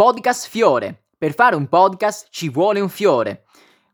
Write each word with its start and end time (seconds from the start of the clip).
Podcast 0.00 0.48
Fiore. 0.48 1.08
Per 1.18 1.34
fare 1.34 1.56
un 1.56 1.68
podcast 1.68 2.28
ci 2.30 2.48
vuole 2.48 2.80
un 2.80 2.88
fiore. 2.88 3.44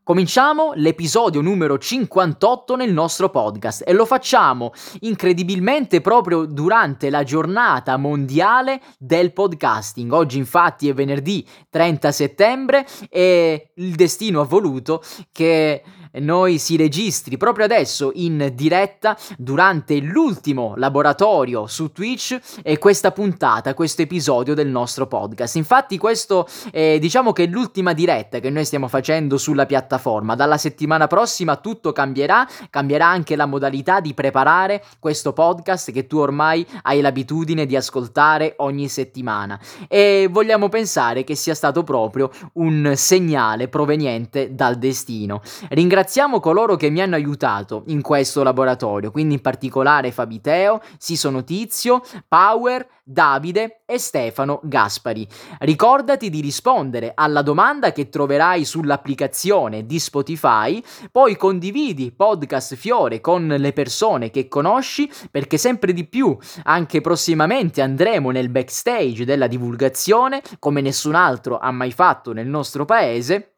Cominciamo 0.03 0.71
l'episodio 0.75 1.41
numero 1.41 1.77
58 1.77 2.77
nel 2.77 2.93
nostro 2.93 3.29
podcast 3.29 3.83
e 3.85 3.91
lo 3.91 4.05
facciamo 4.05 4.71
incredibilmente 5.01 5.99
proprio 5.99 6.45
durante 6.45 7.09
la 7.09 7.23
giornata 7.23 7.97
mondiale 7.97 8.79
del 8.97 9.33
podcasting. 9.33 10.09
Oggi 10.13 10.37
infatti 10.37 10.87
è 10.87 10.93
venerdì 10.93 11.45
30 11.69 12.11
settembre 12.13 12.87
e 13.09 13.71
il 13.75 13.95
destino 13.95 14.39
ha 14.39 14.45
voluto 14.45 15.03
che 15.33 15.83
noi 16.19 16.57
si 16.57 16.75
registri 16.75 17.37
proprio 17.37 17.65
adesso 17.65 18.11
in 18.15 18.51
diretta 18.53 19.17
durante 19.37 19.99
l'ultimo 19.99 20.73
laboratorio 20.75 21.67
su 21.67 21.91
Twitch 21.91 22.39
e 22.63 22.77
questa 22.77 23.11
puntata, 23.11 23.73
questo 23.73 24.01
episodio 24.01 24.53
del 24.53 24.67
nostro 24.67 25.07
podcast. 25.07 25.55
Infatti 25.55 25.97
questo 25.97 26.47
è 26.71 26.97
diciamo 26.99 27.31
che 27.31 27.43
è 27.43 27.47
l'ultima 27.47 27.93
diretta 27.93 28.39
che 28.39 28.49
noi 28.49 28.65
stiamo 28.65 28.87
facendo 28.87 29.37
sulla 29.37 29.65
piattaforma. 29.65 30.35
Dalla 30.35 30.57
settimana 30.57 31.07
prossima 31.07 31.57
tutto 31.57 31.91
cambierà, 31.91 32.47
cambierà 32.69 33.07
anche 33.07 33.35
la 33.35 33.45
modalità 33.45 33.99
di 33.99 34.13
preparare 34.13 34.83
questo 34.99 35.33
podcast 35.33 35.91
che 35.91 36.07
tu 36.07 36.17
ormai 36.17 36.65
hai 36.83 37.01
l'abitudine 37.01 37.65
di 37.65 37.75
ascoltare 37.75 38.55
ogni 38.57 38.87
settimana 38.87 39.59
e 39.87 40.27
vogliamo 40.29 40.69
pensare 40.69 41.23
che 41.23 41.35
sia 41.35 41.53
stato 41.53 41.83
proprio 41.83 42.31
un 42.53 42.93
segnale 42.95 43.67
proveniente 43.67 44.53
dal 44.53 44.77
destino. 44.77 45.41
Ringraziamo 45.69 46.05
Ringraziamo 46.07 46.39
coloro 46.39 46.77
che 46.77 46.89
mi 46.89 47.01
hanno 47.01 47.15
aiutato 47.15 47.83
in 47.87 48.01
questo 48.01 48.41
laboratorio, 48.41 49.11
quindi 49.11 49.33
in 49.33 49.41
particolare 49.41 50.13
Fabiteo, 50.13 50.79
Siso 50.97 51.29
Notizio, 51.29 52.01
Power, 52.29 52.87
Davide 53.03 53.81
e 53.85 53.97
Stefano 53.97 54.61
Gaspari. 54.63 55.27
Ricordati 55.59 56.29
di 56.29 56.39
rispondere 56.39 57.11
alla 57.13 57.41
domanda 57.41 57.91
che 57.91 58.07
troverai 58.07 58.63
sull'applicazione 58.63 59.85
di 59.85 59.99
Spotify, 59.99 60.81
poi 61.11 61.35
condividi 61.35 62.13
Podcast 62.13 62.75
Fiore 62.75 63.19
con 63.19 63.45
le 63.45 63.73
persone 63.73 64.29
che 64.29 64.47
conosci 64.47 65.11
perché 65.29 65.57
sempre 65.57 65.91
di 65.91 66.07
più 66.07 66.37
anche 66.63 67.01
prossimamente 67.01 67.81
andremo 67.81 68.31
nel 68.31 68.47
backstage 68.47 69.25
della 69.25 69.47
divulgazione 69.47 70.41
come 70.57 70.79
nessun 70.79 71.15
altro 71.15 71.57
ha 71.57 71.71
mai 71.71 71.91
fatto 71.91 72.31
nel 72.31 72.47
nostro 72.47 72.85
paese 72.85 73.56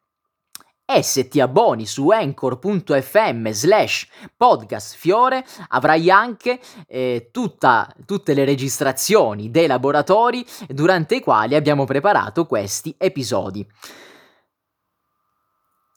e 0.92 1.04
se 1.04 1.28
ti 1.28 1.40
abboni 1.40 1.86
su 1.86 2.08
anchor.fm 2.08 3.50
slash 3.50 4.08
podcast 4.36 4.96
fiore 4.96 5.46
avrai 5.68 6.10
anche 6.10 6.58
eh, 6.88 7.28
tutta, 7.30 7.88
tutte 8.04 8.34
le 8.34 8.44
registrazioni 8.44 9.52
dei 9.52 9.68
laboratori 9.68 10.44
durante 10.66 11.14
i 11.14 11.20
quali 11.20 11.54
abbiamo 11.54 11.84
preparato 11.84 12.44
questi 12.44 12.92
episodi. 12.98 13.64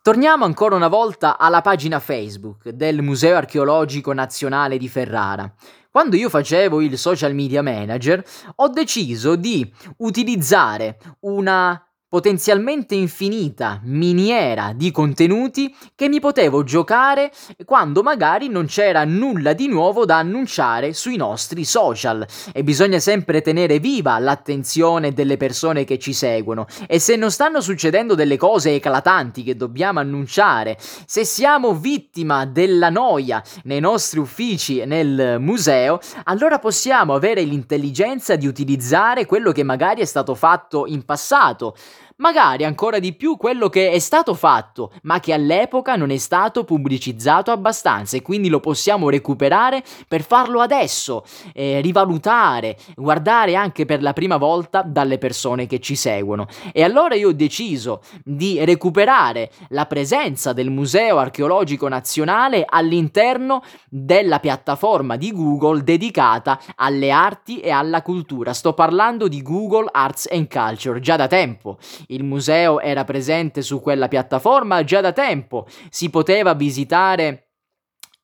Torniamo 0.03 0.45
ancora 0.45 0.75
una 0.75 0.89
volta 0.89 1.39
alla 1.39 1.61
pagina 1.61 1.99
Facebook 1.99 2.69
del 2.69 3.01
Museo 3.01 3.35
Archeologico 3.37 4.13
Nazionale 4.13 4.77
di 4.77 4.89
Ferrara. 4.89 5.51
Quando 5.89 6.15
io 6.15 6.29
facevo 6.29 6.81
il 6.81 6.99
social 6.99 7.33
media 7.33 7.63
manager 7.63 8.23
ho 8.57 8.67
deciso 8.67 9.35
di 9.35 9.73
utilizzare 9.97 10.99
una 11.21 11.83
potenzialmente 12.13 12.93
infinita 12.93 13.79
miniera 13.85 14.71
di 14.75 14.91
contenuti 14.91 15.75
che 15.95 16.07
mi 16.07 16.19
potevo 16.19 16.63
giocare 16.63 17.31
quando 17.65 18.03
magari 18.03 18.49
non 18.49 18.67
c'era 18.67 19.03
nulla 19.03 19.53
di 19.53 19.67
nuovo 19.67 20.05
da 20.05 20.19
annunciare 20.19 20.93
sui 20.93 21.15
nostri 21.15 21.65
social. 21.65 22.23
E 22.53 22.63
bisogna 22.63 22.99
sempre 22.99 23.41
tenere 23.41 23.79
viva 23.79 24.19
l'attenzione 24.19 25.11
delle 25.11 25.37
persone 25.37 25.85
che 25.85 25.97
ci 25.97 26.13
seguono. 26.13 26.67
E 26.87 26.99
se 26.99 27.15
non 27.15 27.31
stanno 27.31 27.61
succedendo 27.61 28.13
delle 28.13 28.37
cose 28.37 28.75
eclatanti 28.75 29.41
che 29.41 29.55
dobbiamo 29.55 29.99
annunciare, 29.99 30.77
se 31.07 31.25
siamo 31.25 31.73
vittima 31.73 32.45
della 32.45 32.91
noia 32.91 33.41
nei 33.63 33.79
nostri 33.79 34.19
uffici 34.19 34.77
e 34.77 34.85
nel 34.85 35.37
museo, 35.39 35.99
allora 36.25 36.59
possiamo 36.59 37.15
avere 37.15 37.41
l'intelligenza 37.41 38.35
di 38.35 38.45
utilizzare 38.45 39.25
quello 39.25 39.51
che 39.51 39.63
magari 39.63 40.01
è 40.01 40.05
stato 40.05 40.35
fatto 40.35 40.85
in 40.85 41.05
passato 41.05 41.75
magari 42.17 42.63
ancora 42.63 42.99
di 42.99 43.13
più 43.13 43.37
quello 43.37 43.69
che 43.69 43.91
è 43.91 43.99
stato 43.99 44.33
fatto, 44.33 44.91
ma 45.03 45.19
che 45.19 45.33
all'epoca 45.33 45.95
non 45.95 46.11
è 46.11 46.17
stato 46.17 46.63
pubblicizzato 46.63 47.51
abbastanza 47.51 48.17
e 48.17 48.21
quindi 48.21 48.49
lo 48.49 48.59
possiamo 48.59 49.09
recuperare 49.09 49.83
per 50.07 50.23
farlo 50.23 50.59
adesso, 50.61 51.23
eh, 51.53 51.81
rivalutare, 51.81 52.77
guardare 52.95 53.55
anche 53.55 53.85
per 53.85 54.01
la 54.01 54.13
prima 54.13 54.37
volta 54.37 54.81
dalle 54.81 55.17
persone 55.17 55.67
che 55.67 55.79
ci 55.79 55.95
seguono. 55.95 56.47
E 56.71 56.83
allora 56.83 57.15
io 57.15 57.29
ho 57.29 57.33
deciso 57.33 58.01
di 58.23 58.63
recuperare 58.63 59.51
la 59.69 59.85
presenza 59.85 60.53
del 60.53 60.69
Museo 60.69 61.17
Archeologico 61.17 61.87
Nazionale 61.87 62.65
all'interno 62.67 63.63
della 63.89 64.39
piattaforma 64.39 65.15
di 65.15 65.31
Google 65.31 65.83
dedicata 65.83 66.59
alle 66.75 67.11
arti 67.11 67.59
e 67.59 67.69
alla 67.69 68.01
cultura. 68.01 68.53
Sto 68.53 68.73
parlando 68.73 69.27
di 69.27 69.41
Google 69.41 69.89
Arts 69.91 70.27
and 70.31 70.47
Culture 70.51 70.99
già 70.99 71.15
da 71.15 71.27
tempo 71.27 71.77
il 72.07 72.23
museo 72.23 72.79
era 72.79 73.03
presente 73.03 73.61
su 73.61 73.81
quella 73.81 74.07
piattaforma 74.07 74.83
già 74.83 75.01
da 75.01 75.11
tempo, 75.11 75.67
si 75.89 76.09
poteva 76.09 76.53
visitare 76.53 77.49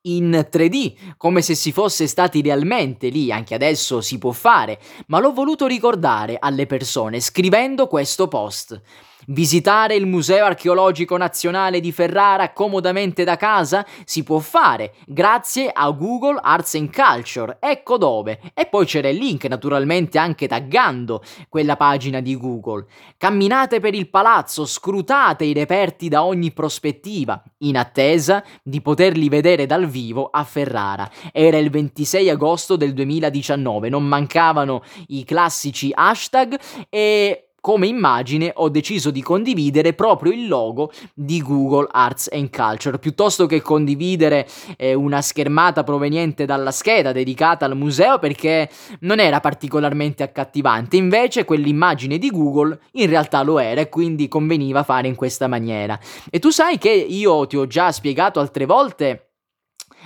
in 0.04 0.48
3D, 0.50 1.16
come 1.18 1.42
se 1.42 1.56
si 1.56 1.72
fosse 1.72 2.08
stati 2.08 2.42
realmente 2.42 3.10
lì, 3.10 3.32
anche 3.32 3.54
adesso 3.54 4.02
si 4.02 4.18
può 4.18 4.32
fare, 4.32 4.80
ma 5.08 5.20
l'ho 5.20 5.34
voluto 5.34 5.68
ricordare 5.68 6.38
alle 6.40 6.66
persone 6.66 7.20
scrivendo 7.20 7.88
questo 7.88 8.28
post. 8.28 8.82
Visitare 9.28 9.96
il 9.96 10.06
Museo 10.06 10.46
Archeologico 10.46 11.18
Nazionale 11.18 11.82
di 11.82 11.92
Ferrara 11.92 12.54
comodamente 12.54 13.24
da 13.24 13.36
casa 13.36 13.86
si 14.06 14.24
può 14.24 14.40
fare 14.40 14.94
grazie 15.06 15.70
a 15.74 15.90
Google 15.92 16.40
Arts 16.42 16.76
and 16.76 16.94
Culture. 16.94 17.58
Ecco 17.60 17.98
dove. 17.98 18.40
E 18.54 18.66
poi 18.68 18.86
c'era 18.86 19.10
il 19.10 19.18
link 19.18 19.44
naturalmente 19.46 20.18
anche 20.18 20.48
taggando 20.48 21.22
quella 21.50 21.76
pagina 21.76 22.22
di 22.22 22.38
Google. 22.38 22.86
Camminate 23.18 23.80
per 23.80 23.94
il 23.94 24.10
palazzo, 24.10 24.66
scrutate 24.66 25.44
i 25.44 25.54
reperti 25.54 26.08
da 26.08 26.24
ogni 26.24 26.52
prospettiva, 26.52 27.44
in 27.60 27.78
attesa 27.78 28.44
di 28.64 28.82
poterli 28.82 29.28
vedere 29.28 29.66
dal 29.66 29.86
vivo 29.86 30.30
a 30.32 30.44
Ferrara. 30.46 31.10
Era 31.34 31.58
il 31.58 31.70
26 31.70 32.30
agosto 32.30 32.78
del 32.78 32.94
2019, 32.94 33.90
non 33.90 34.06
mancavano 34.06 34.82
i 35.08 35.26
classici 35.26 35.92
hashtag 35.94 36.58
e 36.90 37.49
come 37.62 37.88
immagine 37.88 38.52
ho 38.56 38.70
deciso 38.70 39.12
di 39.12 39.22
condividere 39.22 39.94
proprio 39.94 40.32
il 40.32 40.48
logo 40.48 40.92
di 41.14 41.42
Google 41.42 41.88
Arts 41.92 42.30
and 42.32 42.50
Culture. 42.50 43.00
Piuttosto 43.00 43.46
che 43.46 43.62
condividere 43.62 44.48
eh, 44.78 44.94
una 44.94 45.22
schermata 45.22 45.84
proveniente 45.84 46.46
dalla 46.46 46.72
scheda 46.72 47.12
dedicata 47.12 47.66
al 47.66 47.76
museo 47.76 48.20
perché 48.20 48.70
non 49.02 49.20
era 49.20 49.40
particolarmente 49.40 50.24
accattivante. 50.24 50.98
Invece 50.98 51.46
quell'immagine 51.46 52.18
di 52.18 52.30
Google 52.30 52.80
in 52.94 53.08
realtà 53.08 53.42
lo 53.44 53.60
era 53.60 53.82
e 53.82 53.90
quindi 53.90 54.28
conveniva 54.28 54.84
fare 54.84 55.08
in 55.08 55.16
questa 55.16 55.48
maniera. 55.48 56.00
E 56.30 56.40
tu 56.40 56.50
sai 56.50 56.78
che 56.78 56.90
io 56.92 57.48
ti 57.48 57.58
ho 57.58 57.68
già 57.68 57.92
spiegato 57.92 58.40
altre 58.40 58.66
volte 58.66 59.29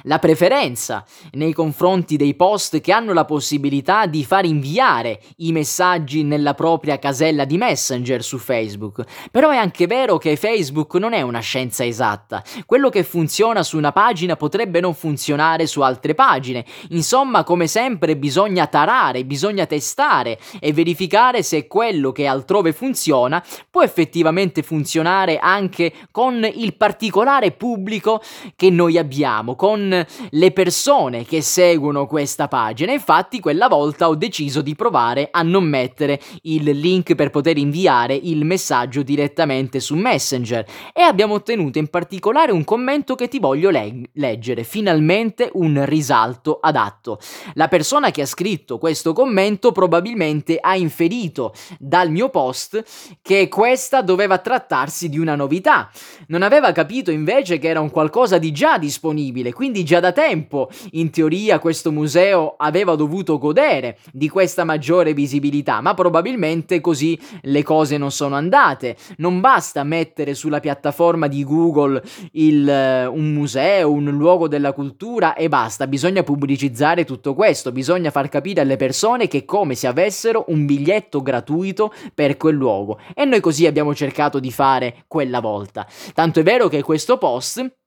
la 0.04 0.20
preferenza 0.20 1.06
nei 1.31 1.54
confronti 1.54 2.18
dei 2.18 2.36
post 2.36 2.81
che 2.81 2.92
hanno 2.92 3.14
la 3.14 3.26
possibilità 3.26 4.06
di 4.06 4.26
far 4.26 4.46
inviare 4.46 5.20
i 5.38 5.52
messaggi 5.52 6.24
nella 6.24 6.54
propria 6.54 7.00
casella 7.00 7.46
di 7.46 7.58
Messenger 7.58 8.24
su 8.24 8.38
Facebook. 8.38 9.03
Però 9.32 9.50
è 9.50 9.58
anche 9.58 9.88
vero 9.88 10.18
che 10.18 10.36
Facebook 10.36 10.96
non 10.96 11.14
è 11.14 11.22
una 11.22 11.40
scienza 11.40 11.86
esatta. 11.86 12.44
Quello 12.66 12.90
che 12.90 13.03
funziona 13.03 13.64
su 13.64 13.78
una 13.78 13.92
pagina 13.92 14.36
potrebbe 14.36 14.80
non 14.80 14.94
funzionare 14.94 15.68
su 15.68 15.82
altre 15.82 16.14
pagine. 16.14 16.66
Insomma, 16.90 17.44
come 17.44 17.68
sempre 17.68 18.18
bisogna 18.18 18.68
tarare, 18.68 19.26
bisogna 19.26 19.66
testare 19.66 20.40
e 20.59 20.74
verificare 20.74 21.44
se 21.44 21.68
quello 21.68 22.12
che 22.12 22.26
altrove 22.26 22.74
funziona 22.74 23.44
può 23.70 23.84
effettivamente 23.84 24.64
funzionare 24.64 25.38
anche 25.38 25.94
con 26.12 26.47
il 26.53 26.76
particolare 26.76 27.52
pubblico 27.52 28.22
che 28.56 28.70
noi 28.70 28.97
abbiamo, 28.97 29.56
con 29.56 29.83
le 29.90 30.52
persone 30.52 31.26
che 31.26 31.41
seguono 31.41 32.06
questa 32.06 32.47
pagina. 32.47 32.91
Infatti, 32.91 33.40
quella 33.40 33.68
volta 33.68 34.08
ho 34.08 34.16
deciso 34.16 34.62
di 34.62 34.76
provare 34.76 35.30
a 35.32 35.41
non 35.41 35.64
mettere 35.64 36.20
il 36.44 36.64
link 36.64 37.16
per 37.16 37.30
poter 37.30 37.58
inviare 37.58 38.16
il 38.16 38.46
messaggio 38.46 39.03
direttamente 39.03 39.80
su 39.80 39.96
Messenger 39.96 40.66
e 40.94 41.02
abbiamo 41.02 41.35
ottenuto 41.35 41.78
in 41.78 41.88
particolare 41.88 42.52
un 42.52 42.64
commento 42.64 43.16
che 43.16 43.28
ti 43.28 43.40
voglio 43.40 43.70
leg- 43.70 44.09
leggere. 44.14 44.64
Finalmente 44.64 45.50
un 45.53 45.84
risalto 45.86 46.59
adatto. 46.62 47.20
La 47.53 47.68
persona 47.68 48.12
che 48.12 48.22
ha 48.22 48.26
scritto 48.26 48.78
questo 48.78 49.14
commento 49.14 49.72
probabilmente 49.72 50.58
ha 50.59 50.76
inferito 50.76 51.53
dal 51.79 52.09
mio 52.12 52.29
post 52.29 52.84
che 53.22 53.47
questa 53.47 54.02
doveva 54.02 54.38
trattarsi 54.38 55.09
di 55.09 55.20
una 55.20 55.36
novità. 55.36 55.90
Non 56.28 56.41
aveva 56.41 56.72
capito 56.72 57.12
invece 57.12 57.58
che 57.58 57.68
era 57.68 57.79
un 57.79 57.90
qualcosa 57.90 58.38
di 58.38 58.52
già 58.52 58.78
disponibile, 58.78 59.53
quindi 59.53 59.72
quindi 59.73 59.90
già 59.90 59.99
da 59.99 60.11
tempo, 60.11 60.70
in 60.91 61.09
teoria, 61.09 61.58
questo 61.58 61.91
museo 61.91 62.53
aveva 62.58 62.93
dovuto 62.93 63.40
godere 63.40 63.97
di 64.11 64.29
questa 64.29 64.64
maggiore 64.64 65.16
visibilità, 65.16 65.81
ma 65.81 65.96
probabilmente 65.96 66.79
così 66.79 67.20
le 67.41 67.64
cose 67.64 67.97
non 67.97 68.11
sono 68.11 68.35
andate. 68.35 68.96
Non 69.17 69.40
basta 69.40 69.84
mettere 69.84 70.35
sulla 70.35 70.59
piattaforma 70.59 71.28
di 71.28 71.43
Google 71.43 72.03
il, 72.34 72.67
uh, 72.67 73.11
un 73.11 73.34
museo, 73.34 73.91
un 73.91 74.11
luogo 74.11 74.47
della 74.47 74.73
cultura 74.73 75.34
e 75.34 75.49
basta, 75.49 75.87
bisogna 75.87 76.22
pubblicizzare 76.22 77.03
tutto 77.03 77.34
questo, 77.34 77.72
bisogna 77.72 78.11
far 78.11 78.29
capire 78.29 78.61
alle 78.61 78.76
persone 78.76 79.28
che 79.28 79.40
è 79.40 79.46
come 79.46 79.73
se 79.73 79.87
avessero 79.87 80.46
un 80.49 80.67
biglietto 80.67 81.23
gratuito 81.23 81.91
per 82.14 82.37
quel 82.37 82.53
luogo 82.53 82.99
e 83.16 83.26
noi 83.26 83.40
così 83.40 83.66
abbiamo 83.66 83.96
cercato 83.96 84.40
di 84.40 84.52
fare 84.52 85.05
quella 85.08 85.40
volta. 85.40 85.87
Tanto 86.14 86.41
è 86.41 86.43
vero 86.43 86.67
che 86.67 86.84
questo 86.84 87.17
post 87.17 87.81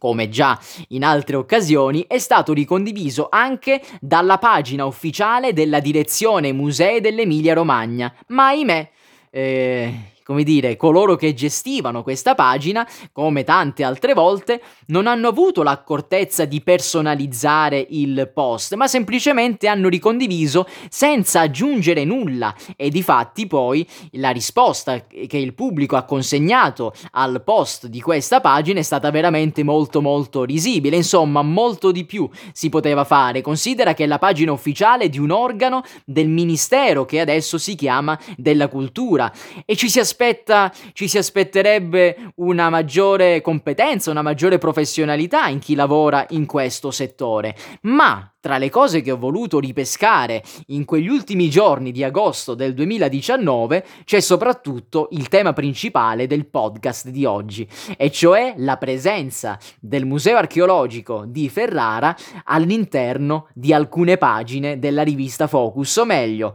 come 0.00 0.28
già 0.30 0.58
in 0.88 1.04
altre 1.04 1.36
occasioni, 1.36 2.06
è 2.08 2.18
stato 2.18 2.52
ricondiviso 2.52 3.28
anche 3.30 3.80
dalla 4.00 4.38
pagina 4.38 4.86
ufficiale 4.86 5.52
della 5.52 5.78
direzione 5.78 6.52
Musei 6.52 7.00
dell'Emilia 7.00 7.54
Romagna, 7.54 8.12
ma 8.28 8.46
ahimè, 8.46 8.90
eh, 9.30 9.94
come 10.30 10.44
dire, 10.44 10.76
coloro 10.76 11.16
che 11.16 11.34
gestivano 11.34 12.04
questa 12.04 12.36
pagina, 12.36 12.88
come 13.10 13.42
tante 13.42 13.82
altre 13.82 14.14
volte, 14.14 14.62
non 14.86 15.08
hanno 15.08 15.26
avuto 15.26 15.64
l'accortezza 15.64 16.44
di 16.44 16.60
personalizzare 16.60 17.84
il 17.90 18.30
post, 18.32 18.74
ma 18.74 18.86
semplicemente 18.86 19.66
hanno 19.66 19.88
ricondiviso 19.88 20.68
senza 20.88 21.40
aggiungere 21.40 22.04
nulla. 22.04 22.54
E 22.76 22.90
di 22.90 23.02
fatti 23.02 23.48
poi 23.48 23.84
la 24.12 24.30
risposta 24.30 25.04
che 25.04 25.36
il 25.36 25.52
pubblico 25.52 25.96
ha 25.96 26.04
consegnato 26.04 26.92
al 27.10 27.42
post 27.42 27.88
di 27.88 28.00
questa 28.00 28.40
pagina 28.40 28.78
è 28.78 28.84
stata 28.84 29.10
veramente 29.10 29.64
molto 29.64 30.00
molto 30.00 30.44
risibile, 30.44 30.94
insomma 30.94 31.42
molto 31.42 31.90
di 31.90 32.04
più 32.04 32.30
si 32.52 32.68
poteva 32.68 33.02
fare, 33.02 33.40
considera 33.40 33.94
che 33.94 34.04
è 34.04 34.06
la 34.06 34.20
pagina 34.20 34.52
ufficiale 34.52 35.08
di 35.08 35.18
un 35.18 35.32
organo 35.32 35.82
del 36.04 36.28
ministero 36.28 37.04
che 37.04 37.18
adesso 37.18 37.58
si 37.58 37.74
chiama 37.74 38.16
della 38.36 38.68
cultura. 38.68 39.32
E 39.64 39.74
ci 39.74 39.90
si 39.90 39.98
aspetta 39.98 40.18
aspetta, 40.20 40.70
ci 40.92 41.08
si 41.08 41.16
aspetterebbe 41.16 42.32
una 42.36 42.68
maggiore 42.68 43.40
competenza, 43.40 44.10
una 44.10 44.20
maggiore 44.20 44.58
professionalità 44.58 45.46
in 45.48 45.58
chi 45.58 45.74
lavora 45.74 46.26
in 46.30 46.44
questo 46.44 46.90
settore. 46.90 47.56
Ma 47.82 48.30
tra 48.38 48.58
le 48.58 48.70
cose 48.70 49.02
che 49.02 49.10
ho 49.10 49.18
voluto 49.18 49.58
ripescare 49.58 50.42
in 50.68 50.84
quegli 50.84 51.08
ultimi 51.08 51.50
giorni 51.50 51.92
di 51.92 52.02
agosto 52.02 52.54
del 52.54 52.72
2019 52.72 53.84
c'è 54.04 54.20
soprattutto 54.20 55.08
il 55.12 55.28
tema 55.28 55.52
principale 55.52 56.26
del 56.26 56.46
podcast 56.46 57.08
di 57.08 57.24
oggi, 57.24 57.66
e 57.96 58.10
cioè 58.10 58.54
la 58.56 58.76
presenza 58.76 59.58
del 59.78 60.06
Museo 60.06 60.36
archeologico 60.36 61.24
di 61.26 61.48
Ferrara 61.48 62.16
all'interno 62.44 63.48
di 63.54 63.72
alcune 63.72 64.16
pagine 64.16 64.78
della 64.78 65.02
rivista 65.02 65.46
Focus, 65.46 65.96
o 65.96 66.04
meglio, 66.04 66.54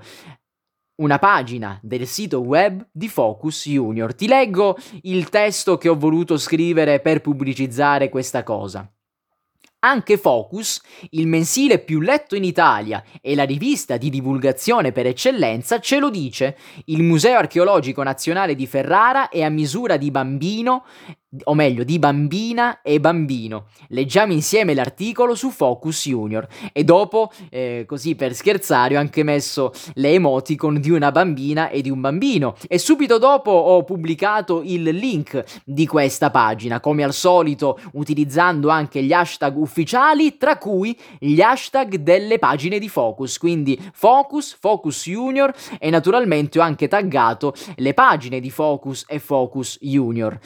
una 0.97 1.19
pagina 1.19 1.77
del 1.81 2.07
sito 2.07 2.39
web 2.39 2.87
di 2.91 3.09
Focus 3.09 3.67
Junior. 3.67 4.13
Ti 4.13 4.27
leggo 4.27 4.77
il 5.01 5.29
testo 5.29 5.77
che 5.77 5.89
ho 5.89 5.97
voluto 5.97 6.37
scrivere 6.37 6.99
per 6.99 7.21
pubblicizzare 7.21 8.09
questa 8.09 8.43
cosa. 8.43 8.89
Anche 9.79 10.17
Focus, 10.17 10.81
il 11.11 11.27
mensile 11.27 11.77
più 11.77 11.99
letto 11.99 12.35
in 12.35 12.43
Italia 12.43 13.03
e 13.21 13.35
la 13.35 13.43
rivista 13.43 13.97
di 13.97 14.09
divulgazione 14.09 14.91
per 14.91 15.05
eccellenza, 15.05 15.79
ce 15.79 15.99
lo 15.99 16.09
dice. 16.09 16.57
Il 16.85 17.03
Museo 17.03 17.37
Archeologico 17.37 18.01
Nazionale 18.01 18.55
di 18.55 18.65
Ferrara 18.65 19.29
è 19.29 19.43
a 19.43 19.49
misura 19.49 19.97
di 19.97 20.09
bambino 20.09 20.85
o 21.43 21.53
meglio 21.53 21.83
di 21.83 21.99
bambina 21.99 22.81
e 22.81 22.99
bambino. 22.99 23.65
Leggiamo 23.89 24.33
insieme 24.33 24.73
l'articolo 24.73 25.35
su 25.35 25.49
Focus 25.49 26.07
Junior. 26.07 26.47
E 26.71 26.83
dopo, 26.83 27.31
eh, 27.49 27.85
così 27.87 28.15
per 28.15 28.33
scherzare, 28.33 28.95
ho 28.95 28.99
anche 28.99 29.23
messo 29.23 29.71
le 29.95 30.11
emoticon 30.13 30.79
di 30.79 30.89
una 30.89 31.11
bambina 31.11 31.69
e 31.69 31.81
di 31.81 31.89
un 31.89 32.01
bambino. 32.01 32.55
E 32.67 32.77
subito 32.77 33.17
dopo 33.17 33.51
ho 33.51 33.83
pubblicato 33.83 34.61
il 34.63 34.83
link 34.83 35.43
di 35.63 35.85
questa 35.85 36.29
pagina, 36.31 36.79
come 36.79 37.03
al 37.03 37.13
solito 37.13 37.79
utilizzando 37.93 38.69
anche 38.69 39.03
gli 39.03 39.13
hashtag 39.13 39.57
ufficiali, 39.57 40.37
tra 40.37 40.57
cui 40.57 40.97
gli 41.19 41.41
hashtag 41.41 41.95
delle 41.95 42.39
pagine 42.39 42.79
di 42.79 42.89
Focus, 42.89 43.37
quindi 43.37 43.79
Focus, 43.93 44.55
Focus 44.59 45.07
Junior 45.07 45.53
e 45.79 45.89
naturalmente 45.89 46.59
ho 46.59 46.61
anche 46.61 46.87
taggato 46.87 47.53
le 47.75 47.93
pagine 47.93 48.39
di 48.39 48.49
Focus 48.49 49.05
e 49.07 49.19
Focus 49.19 49.77
Junior 49.81 50.39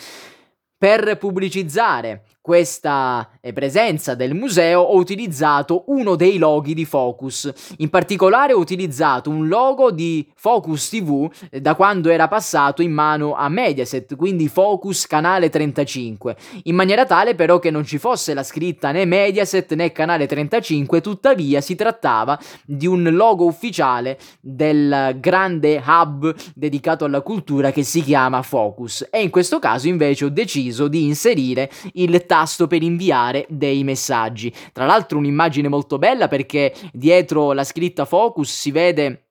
per 0.79 1.17
pubblicizzare 1.17 2.23
questa 2.41 3.29
eh, 3.41 3.53
presenza 3.53 4.15
del 4.15 4.33
museo 4.33 4.81
ho 4.81 4.95
utilizzato 4.95 5.83
uno 5.87 6.15
dei 6.15 6.37
loghi 6.37 6.73
di 6.73 6.85
Focus. 6.85 7.51
In 7.77 7.89
particolare 7.89 8.53
ho 8.53 8.59
utilizzato 8.59 9.29
un 9.29 9.47
logo 9.47 9.91
di 9.91 10.27
Focus 10.35 10.89
TV 10.89 11.29
eh, 11.49 11.61
da 11.61 11.75
quando 11.75 12.09
era 12.09 12.27
passato 12.27 12.81
in 12.81 12.91
mano 12.91 13.35
a 13.35 13.49
Mediaset, 13.49 14.15
quindi 14.15 14.47
Focus 14.47 15.05
Canale 15.05 15.49
35, 15.49 16.35
in 16.63 16.75
maniera 16.75 17.05
tale 17.05 17.35
però 17.35 17.59
che 17.59 17.71
non 17.71 17.83
ci 17.83 17.97
fosse 17.97 18.33
la 18.33 18.43
scritta 18.43 18.91
né 18.91 19.05
Mediaset 19.05 19.73
né 19.73 19.91
Canale 19.91 20.25
35, 20.25 21.01
tuttavia 21.01 21.61
si 21.61 21.75
trattava 21.75 22.39
di 22.65 22.87
un 22.87 23.09
logo 23.11 23.45
ufficiale 23.45 24.17
del 24.39 25.17
grande 25.19 25.83
hub 25.85 26.33
dedicato 26.55 27.05
alla 27.05 27.21
cultura 27.21 27.71
che 27.71 27.83
si 27.83 28.01
chiama 28.01 28.41
Focus 28.41 29.07
e 29.11 29.21
in 29.21 29.29
questo 29.29 29.59
caso 29.59 29.87
invece 29.87 30.25
ho 30.25 30.29
deciso 30.29 30.87
di 30.87 31.03
inserire 31.03 31.69
il 31.93 32.25
tasto 32.29 32.67
per 32.67 32.83
inviare 32.83 33.47
dei 33.49 33.83
messaggi. 33.83 34.53
Tra 34.71 34.85
l'altro 34.85 35.17
un'immagine 35.17 35.67
molto 35.67 35.97
bella 35.97 36.27
perché 36.27 36.75
dietro 36.93 37.53
la 37.53 37.63
scritta 37.63 38.05
focus 38.05 38.55
si 38.55 38.69
vede 38.69 39.28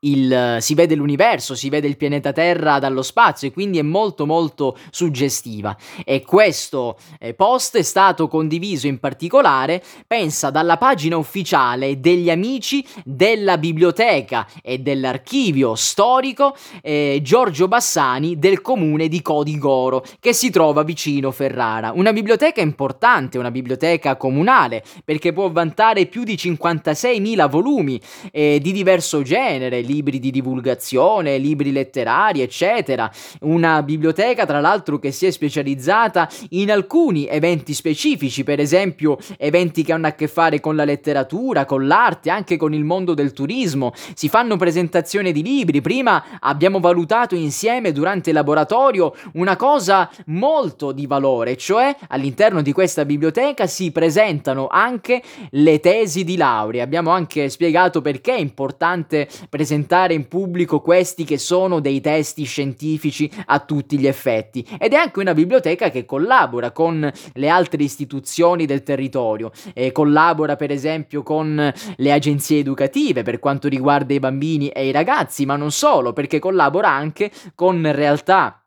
il, 0.00 0.58
si 0.60 0.74
vede 0.74 0.94
l'universo, 0.94 1.54
si 1.54 1.68
vede 1.68 1.86
il 1.86 1.96
pianeta 1.96 2.32
Terra 2.32 2.78
dallo 2.78 3.02
spazio 3.02 3.48
e 3.48 3.52
quindi 3.52 3.78
è 3.78 3.82
molto 3.82 4.26
molto 4.26 4.76
suggestiva. 4.90 5.76
E 6.04 6.22
questo 6.22 6.98
eh, 7.18 7.34
post 7.34 7.76
è 7.76 7.82
stato 7.82 8.28
condiviso 8.28 8.86
in 8.86 8.98
particolare, 8.98 9.82
pensa, 10.06 10.50
dalla 10.50 10.76
pagina 10.76 11.16
ufficiale 11.16 12.00
degli 12.00 12.30
amici 12.30 12.84
della 13.04 13.58
biblioteca 13.58 14.46
e 14.62 14.78
dell'archivio 14.78 15.74
storico 15.74 16.56
eh, 16.82 17.20
Giorgio 17.22 17.68
Bassani 17.68 18.38
del 18.38 18.60
comune 18.60 19.08
di 19.08 19.22
Codigoro, 19.22 20.04
che 20.20 20.32
si 20.32 20.50
trova 20.50 20.82
vicino 20.82 21.30
Ferrara. 21.30 21.92
Una 21.94 22.12
biblioteca 22.12 22.60
importante, 22.60 23.38
una 23.38 23.50
biblioteca 23.50 24.16
comunale, 24.16 24.82
perché 25.04 25.32
può 25.32 25.50
vantare 25.50 26.06
più 26.06 26.24
di 26.24 26.34
56.000 26.34 27.48
volumi 27.48 28.00
eh, 28.30 28.58
di 28.60 28.72
diverso 28.72 29.22
genere, 29.22 29.67
libri 29.76 30.18
di 30.18 30.30
divulgazione, 30.30 31.38
libri 31.38 31.70
letterari, 31.70 32.40
eccetera. 32.40 33.10
Una 33.40 33.82
biblioteca, 33.82 34.46
tra 34.46 34.60
l'altro, 34.60 34.98
che 34.98 35.12
si 35.12 35.26
è 35.26 35.30
specializzata 35.30 36.28
in 36.50 36.70
alcuni 36.70 37.26
eventi 37.26 37.74
specifici, 37.74 38.42
per 38.42 38.58
esempio 38.60 39.18
eventi 39.36 39.84
che 39.84 39.92
hanno 39.92 40.06
a 40.06 40.12
che 40.12 40.28
fare 40.28 40.60
con 40.60 40.74
la 40.74 40.84
letteratura, 40.84 41.66
con 41.66 41.86
l'arte, 41.86 42.30
anche 42.30 42.56
con 42.56 42.72
il 42.72 42.84
mondo 42.84 43.14
del 43.14 43.32
turismo. 43.32 43.92
Si 44.14 44.28
fanno 44.28 44.56
presentazioni 44.56 45.32
di 45.32 45.42
libri. 45.42 45.80
Prima 45.80 46.24
abbiamo 46.40 46.80
valutato 46.80 47.34
insieme 47.34 47.92
durante 47.92 48.30
il 48.30 48.36
laboratorio 48.36 49.14
una 49.34 49.56
cosa 49.56 50.10
molto 50.26 50.92
di 50.92 51.06
valore, 51.06 51.56
cioè 51.56 51.94
all'interno 52.08 52.62
di 52.62 52.72
questa 52.72 53.04
biblioteca 53.04 53.66
si 53.66 53.92
presentano 53.92 54.68
anche 54.70 55.22
le 55.50 55.80
tesi 55.80 56.24
di 56.24 56.36
laurea. 56.36 56.82
Abbiamo 56.82 57.10
anche 57.10 57.48
spiegato 57.48 58.00
perché 58.00 58.34
è 58.34 58.40
importante 58.40 59.26
presentare 59.26 59.57
presentare 59.58 60.14
in 60.14 60.28
pubblico 60.28 60.80
questi 60.80 61.24
che 61.24 61.36
sono 61.36 61.80
dei 61.80 62.00
testi 62.00 62.44
scientifici 62.44 63.28
a 63.46 63.58
tutti 63.58 63.98
gli 63.98 64.06
effetti 64.06 64.64
ed 64.78 64.92
è 64.92 64.96
anche 64.96 65.18
una 65.18 65.34
biblioteca 65.34 65.90
che 65.90 66.04
collabora 66.04 66.70
con 66.70 67.10
le 67.32 67.48
altre 67.48 67.82
istituzioni 67.82 68.66
del 68.66 68.84
territorio, 68.84 69.50
e 69.74 69.90
collabora 69.90 70.54
per 70.54 70.70
esempio 70.70 71.24
con 71.24 71.72
le 71.96 72.12
agenzie 72.12 72.60
educative 72.60 73.24
per 73.24 73.40
quanto 73.40 73.66
riguarda 73.66 74.14
i 74.14 74.20
bambini 74.20 74.68
e 74.68 74.86
i 74.86 74.92
ragazzi, 74.92 75.44
ma 75.44 75.56
non 75.56 75.72
solo, 75.72 76.12
perché 76.12 76.38
collabora 76.38 76.88
anche 76.88 77.32
con 77.56 77.90
realtà 77.92 78.64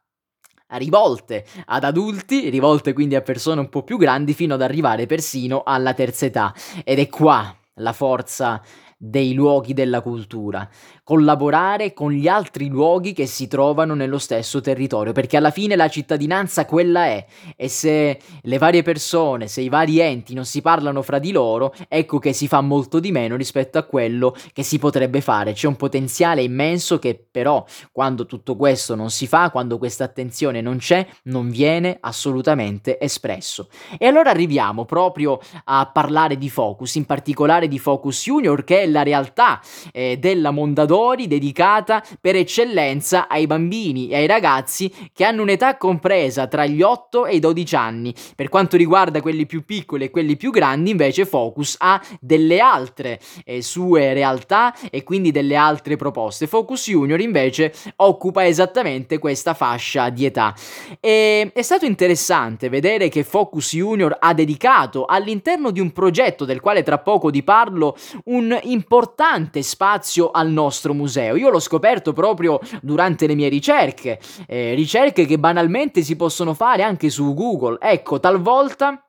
rivolte 0.72 1.46
ad 1.68 1.86
adulti, 1.86 2.50
rivolte 2.50 2.92
quindi 2.92 3.16
a 3.16 3.22
persone 3.22 3.62
un 3.62 3.70
po' 3.70 3.84
più 3.84 3.98
grandi, 3.98 4.34
fino 4.34 4.56
ad 4.56 4.62
arrivare 4.62 5.06
persino 5.06 5.64
alla 5.66 5.94
terza 5.94 6.26
età. 6.26 6.54
Ed 6.84 7.00
è 7.00 7.08
qua 7.08 7.56
la 7.76 7.94
forza 7.94 8.62
dei 9.04 9.34
luoghi 9.34 9.74
della 9.74 10.02
cultura. 10.02 10.70
Collaborare 11.12 11.92
con 11.92 12.14
gli 12.14 12.30
altri 12.30 12.70
luoghi 12.70 13.12
che 13.12 13.26
si 13.26 13.50
trovano 13.50 13.96
nello 13.96 14.18
stesso 14.18 14.62
territorio, 14.62 15.12
perché 15.12 15.36
alla 15.36 15.52
fine 15.52 15.76
la 15.76 15.90
cittadinanza 15.90 16.64
quella 16.64 17.04
è 17.04 17.26
e 17.58 17.68
se 17.68 18.18
le 18.42 18.58
varie 18.58 18.82
persone, 18.82 19.50
se 19.50 19.60
i 19.60 19.68
vari 19.68 20.00
enti 20.00 20.34
non 20.34 20.46
si 20.46 20.62
parlano 20.62 21.02
fra 21.02 21.20
di 21.20 21.34
loro, 21.34 21.74
ecco 21.90 22.18
che 22.18 22.32
si 22.32 22.48
fa 22.48 22.62
molto 22.62 23.02
di 23.02 23.12
meno 23.12 23.36
rispetto 23.36 23.78
a 23.78 23.84
quello 23.84 24.34
che 24.54 24.64
si 24.64 24.80
potrebbe 24.80 25.20
fare. 25.20 25.52
C'è 25.52 25.68
un 25.68 25.76
potenziale 25.76 26.44
immenso 26.44 26.98
che 26.98 27.22
però 27.30 27.66
quando 27.92 28.26
tutto 28.26 28.56
questo 28.56 28.96
non 28.96 29.10
si 29.10 29.28
fa, 29.28 29.50
quando 29.50 29.78
questa 29.78 30.06
attenzione 30.06 30.62
non 30.62 30.78
c'è, 30.78 31.06
non 31.24 31.50
viene 31.50 31.98
assolutamente 32.00 32.98
espresso. 32.98 33.68
E 33.98 34.06
allora 34.06 34.30
arriviamo 34.30 34.86
proprio 34.86 35.42
a 35.66 35.92
parlare 35.92 36.38
di 36.38 36.50
Focus, 36.50 36.96
in 36.96 37.06
particolare 37.06 37.68
di 37.68 37.80
Focus 37.80 38.24
Junior, 38.24 38.64
che 38.64 38.84
è 38.84 38.88
la 38.88 39.04
realtà 39.04 39.60
eh, 39.92 40.16
della 40.18 40.52
Mondadori 40.52 41.00
dedicata 41.28 42.04
per 42.20 42.36
eccellenza 42.36 43.28
ai 43.28 43.48
bambini 43.48 44.10
e 44.10 44.18
ai 44.18 44.28
ragazzi 44.28 44.94
che 45.14 45.24
hanno 45.24 45.42
un'età 45.42 45.78
compresa 45.78 46.48
tra 46.48 46.66
gli 46.66 46.82
8 46.82 47.26
e 47.26 47.36
i 47.36 47.40
12 47.40 47.76
anni. 47.76 48.14
Per 48.36 48.50
quanto 48.50 48.78
riguarda 48.78 49.22
quelli 49.22 49.46
più 49.46 49.66
piccoli 49.66 50.06
e 50.06 50.10
quelli 50.10 50.38
più 50.38 50.52
grandi, 50.52 50.92
invece 50.92 51.26
Focus 51.26 51.76
ha 51.80 52.02
delle 52.20 52.60
altre 52.60 53.20
eh, 53.46 53.62
sue 53.62 54.14
realtà 54.14 54.76
e 54.90 55.04
quindi 55.04 55.32
delle 55.32 55.56
altre 55.56 55.96
proposte. 55.96 56.48
Focus 56.48 56.90
Junior 56.90 57.20
invece 57.20 57.74
occupa 57.98 58.46
esattamente 58.46 59.18
questa 59.18 59.54
fascia 59.54 60.10
di 60.10 60.26
età. 60.26 60.54
E 61.00 61.52
è 61.54 61.62
stato 61.62 61.86
interessante 61.86 62.70
vedere 62.70 63.10
che 63.10 63.24
Focus 63.24 63.74
Junior 63.74 64.16
ha 64.20 64.34
dedicato 64.34 65.06
all'interno 65.06 65.72
di 65.72 65.80
un 65.80 65.92
progetto 65.92 66.46
del 66.46 66.60
quale 66.60 66.84
tra 66.84 67.00
poco 67.00 67.30
ti 67.30 67.44
parlo 67.44 67.96
un 68.26 68.58
importante 68.64 69.62
spazio 69.62 70.32
al 70.32 70.50
nostro 70.50 70.81
museo. 70.90 71.36
Io 71.36 71.50
l'ho 71.50 71.60
scoperto 71.60 72.14
proprio 72.14 72.60
durante 72.82 73.28
le 73.28 73.36
mie 73.36 73.50
ricerche, 73.50 74.20
eh, 74.48 74.74
ricerche 74.74 75.26
che 75.26 75.38
banalmente 75.38 76.02
si 76.02 76.16
possono 76.16 76.54
fare 76.54 76.84
anche 76.84 77.10
su 77.10 77.34
Google. 77.34 77.78
Ecco, 77.80 78.20
talvolta 78.20 79.06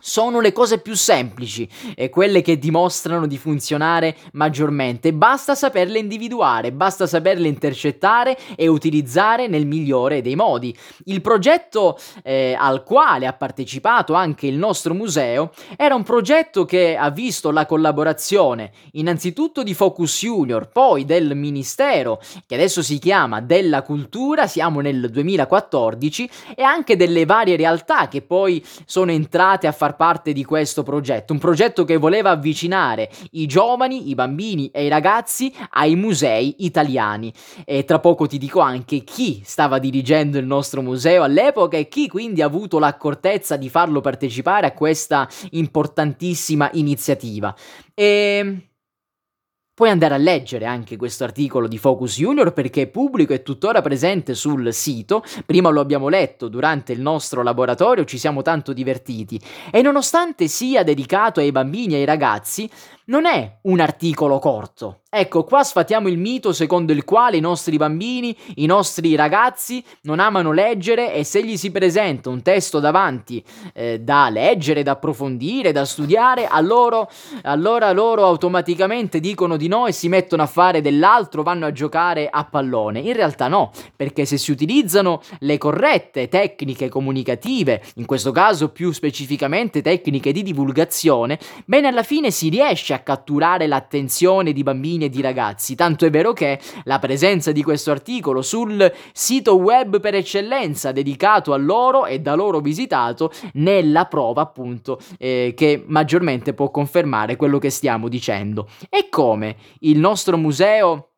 sono 0.00 0.40
le 0.40 0.52
cose 0.52 0.80
più 0.80 0.94
semplici 0.94 1.68
e 1.94 2.08
quelle 2.08 2.42
che 2.42 2.58
dimostrano 2.58 3.26
di 3.26 3.38
funzionare 3.38 4.16
maggiormente. 4.32 5.12
Basta 5.12 5.54
saperle 5.54 5.98
individuare, 5.98 6.72
basta 6.72 7.06
saperle 7.06 7.46
intercettare 7.46 8.36
e 8.56 8.66
utilizzare 8.66 9.46
nel 9.46 9.66
migliore 9.66 10.22
dei 10.22 10.34
modi. 10.34 10.76
Il 11.04 11.20
progetto 11.20 11.98
eh, 12.22 12.56
al 12.58 12.82
quale 12.82 13.26
ha 13.26 13.32
partecipato 13.32 14.14
anche 14.14 14.46
il 14.46 14.56
nostro 14.56 14.94
museo 14.94 15.52
era 15.76 15.94
un 15.94 16.02
progetto 16.02 16.64
che 16.64 16.96
ha 16.96 17.10
visto 17.10 17.50
la 17.50 17.66
collaborazione 17.66 18.72
innanzitutto 18.92 19.62
di 19.62 19.74
Focus 19.74 20.20
Junior, 20.20 20.68
poi 20.68 21.04
del 21.04 21.36
Ministero 21.36 22.20
che 22.46 22.54
adesso 22.54 22.82
si 22.82 22.98
chiama 22.98 23.40
della 23.40 23.82
Cultura, 23.82 24.46
siamo 24.46 24.80
nel 24.80 25.10
2014, 25.10 26.30
e 26.54 26.62
anche 26.62 26.96
delle 26.96 27.24
varie 27.24 27.56
realtà 27.56 28.08
che 28.08 28.22
poi 28.22 28.64
sono 28.84 29.10
entrate 29.10 29.66
a 29.66 29.72
far 29.72 29.89
far 29.90 29.96
parte 29.96 30.32
di 30.32 30.44
questo 30.44 30.82
progetto, 30.82 31.32
un 31.32 31.38
progetto 31.38 31.84
che 31.84 31.96
voleva 31.96 32.30
avvicinare 32.30 33.10
i 33.32 33.46
giovani, 33.46 34.08
i 34.08 34.14
bambini 34.14 34.70
e 34.72 34.84
i 34.84 34.88
ragazzi 34.88 35.52
ai 35.70 35.96
musei 35.96 36.56
italiani. 36.58 37.32
E 37.64 37.84
tra 37.84 37.98
poco 37.98 38.26
ti 38.26 38.38
dico 38.38 38.60
anche 38.60 39.02
chi 39.02 39.42
stava 39.44 39.78
dirigendo 39.78 40.38
il 40.38 40.46
nostro 40.46 40.82
museo 40.82 41.22
all'epoca 41.22 41.76
e 41.76 41.88
chi 41.88 42.08
quindi 42.08 42.42
ha 42.42 42.46
avuto 42.46 42.78
l'accortezza 42.78 43.56
di 43.56 43.68
farlo 43.68 44.00
partecipare 44.00 44.66
a 44.66 44.72
questa 44.72 45.28
importantissima 45.50 46.70
iniziativa. 46.72 47.54
E 47.94 48.69
Puoi 49.80 49.92
andare 49.92 50.12
a 50.12 50.18
leggere 50.18 50.66
anche 50.66 50.98
questo 50.98 51.24
articolo 51.24 51.66
di 51.66 51.78
Focus 51.78 52.18
Junior 52.18 52.52
perché 52.52 52.82
è 52.82 52.86
pubblico 52.88 53.32
e 53.32 53.42
tuttora 53.42 53.80
presente 53.80 54.34
sul 54.34 54.74
sito. 54.74 55.24
Prima 55.46 55.70
lo 55.70 55.80
abbiamo 55.80 56.10
letto 56.10 56.48
durante 56.48 56.92
il 56.92 57.00
nostro 57.00 57.42
laboratorio, 57.42 58.04
ci 58.04 58.18
siamo 58.18 58.42
tanto 58.42 58.74
divertiti. 58.74 59.40
E 59.72 59.80
nonostante 59.80 60.48
sia 60.48 60.82
dedicato 60.82 61.40
ai 61.40 61.50
bambini 61.50 61.94
e 61.94 61.96
ai 61.96 62.04
ragazzi, 62.04 62.68
non 63.10 63.26
è 63.26 63.58
un 63.62 63.80
articolo 63.80 64.38
corto. 64.38 65.00
Ecco, 65.12 65.42
qua 65.42 65.64
sfatiamo 65.64 66.06
il 66.06 66.18
mito 66.18 66.52
secondo 66.52 66.92
il 66.92 67.04
quale 67.04 67.36
i 67.36 67.40
nostri 67.40 67.76
bambini, 67.76 68.36
i 68.54 68.66
nostri 68.66 69.16
ragazzi 69.16 69.84
non 70.02 70.20
amano 70.20 70.52
leggere 70.52 71.12
e 71.12 71.24
se 71.24 71.44
gli 71.44 71.56
si 71.56 71.72
presenta 71.72 72.28
un 72.28 72.42
testo 72.42 72.78
davanti 72.78 73.44
eh, 73.74 73.98
da 73.98 74.30
leggere, 74.30 74.84
da 74.84 74.92
approfondire, 74.92 75.72
da 75.72 75.84
studiare, 75.84 76.46
allora, 76.46 77.04
allora 77.42 77.90
loro 77.90 78.24
automaticamente 78.24 79.18
dicono 79.18 79.56
di 79.56 79.66
no 79.66 79.88
e 79.88 79.92
si 79.92 80.08
mettono 80.08 80.44
a 80.44 80.46
fare 80.46 80.80
dell'altro, 80.80 81.42
vanno 81.42 81.66
a 81.66 81.72
giocare 81.72 82.28
a 82.30 82.44
pallone. 82.44 83.00
In 83.00 83.14
realtà 83.14 83.48
no, 83.48 83.72
perché 83.96 84.24
se 84.24 84.38
si 84.38 84.52
utilizzano 84.52 85.22
le 85.40 85.58
corrette 85.58 86.28
tecniche 86.28 86.88
comunicative, 86.88 87.82
in 87.96 88.06
questo 88.06 88.30
caso 88.30 88.68
più 88.68 88.92
specificamente 88.92 89.82
tecniche 89.82 90.30
di 90.30 90.44
divulgazione, 90.44 91.36
bene 91.64 91.88
alla 91.88 92.04
fine 92.04 92.30
si 92.30 92.48
riesce 92.48 92.94
a 92.94 92.99
catturare 93.02 93.66
l'attenzione 93.66 94.52
di 94.52 94.62
bambini 94.62 95.06
e 95.06 95.08
di 95.08 95.20
ragazzi, 95.20 95.74
tanto 95.74 96.06
è 96.06 96.10
vero 96.10 96.32
che 96.32 96.58
la 96.84 96.98
presenza 96.98 97.52
di 97.52 97.62
questo 97.62 97.90
articolo 97.90 98.42
sul 98.42 98.92
sito 99.12 99.56
web 99.56 100.00
per 100.00 100.14
eccellenza 100.14 100.92
dedicato 100.92 101.52
a 101.52 101.56
loro 101.56 102.06
e 102.06 102.20
da 102.20 102.34
loro 102.34 102.60
visitato 102.60 103.30
nella 103.54 104.06
prova 104.06 104.42
appunto 104.42 105.00
eh, 105.18 105.52
che 105.56 105.84
maggiormente 105.86 106.54
può 106.54 106.70
confermare 106.70 107.36
quello 107.36 107.58
che 107.58 107.70
stiamo 107.70 108.08
dicendo. 108.08 108.68
E 108.88 109.08
come 109.08 109.56
il 109.80 109.98
nostro 109.98 110.36
museo 110.36 111.10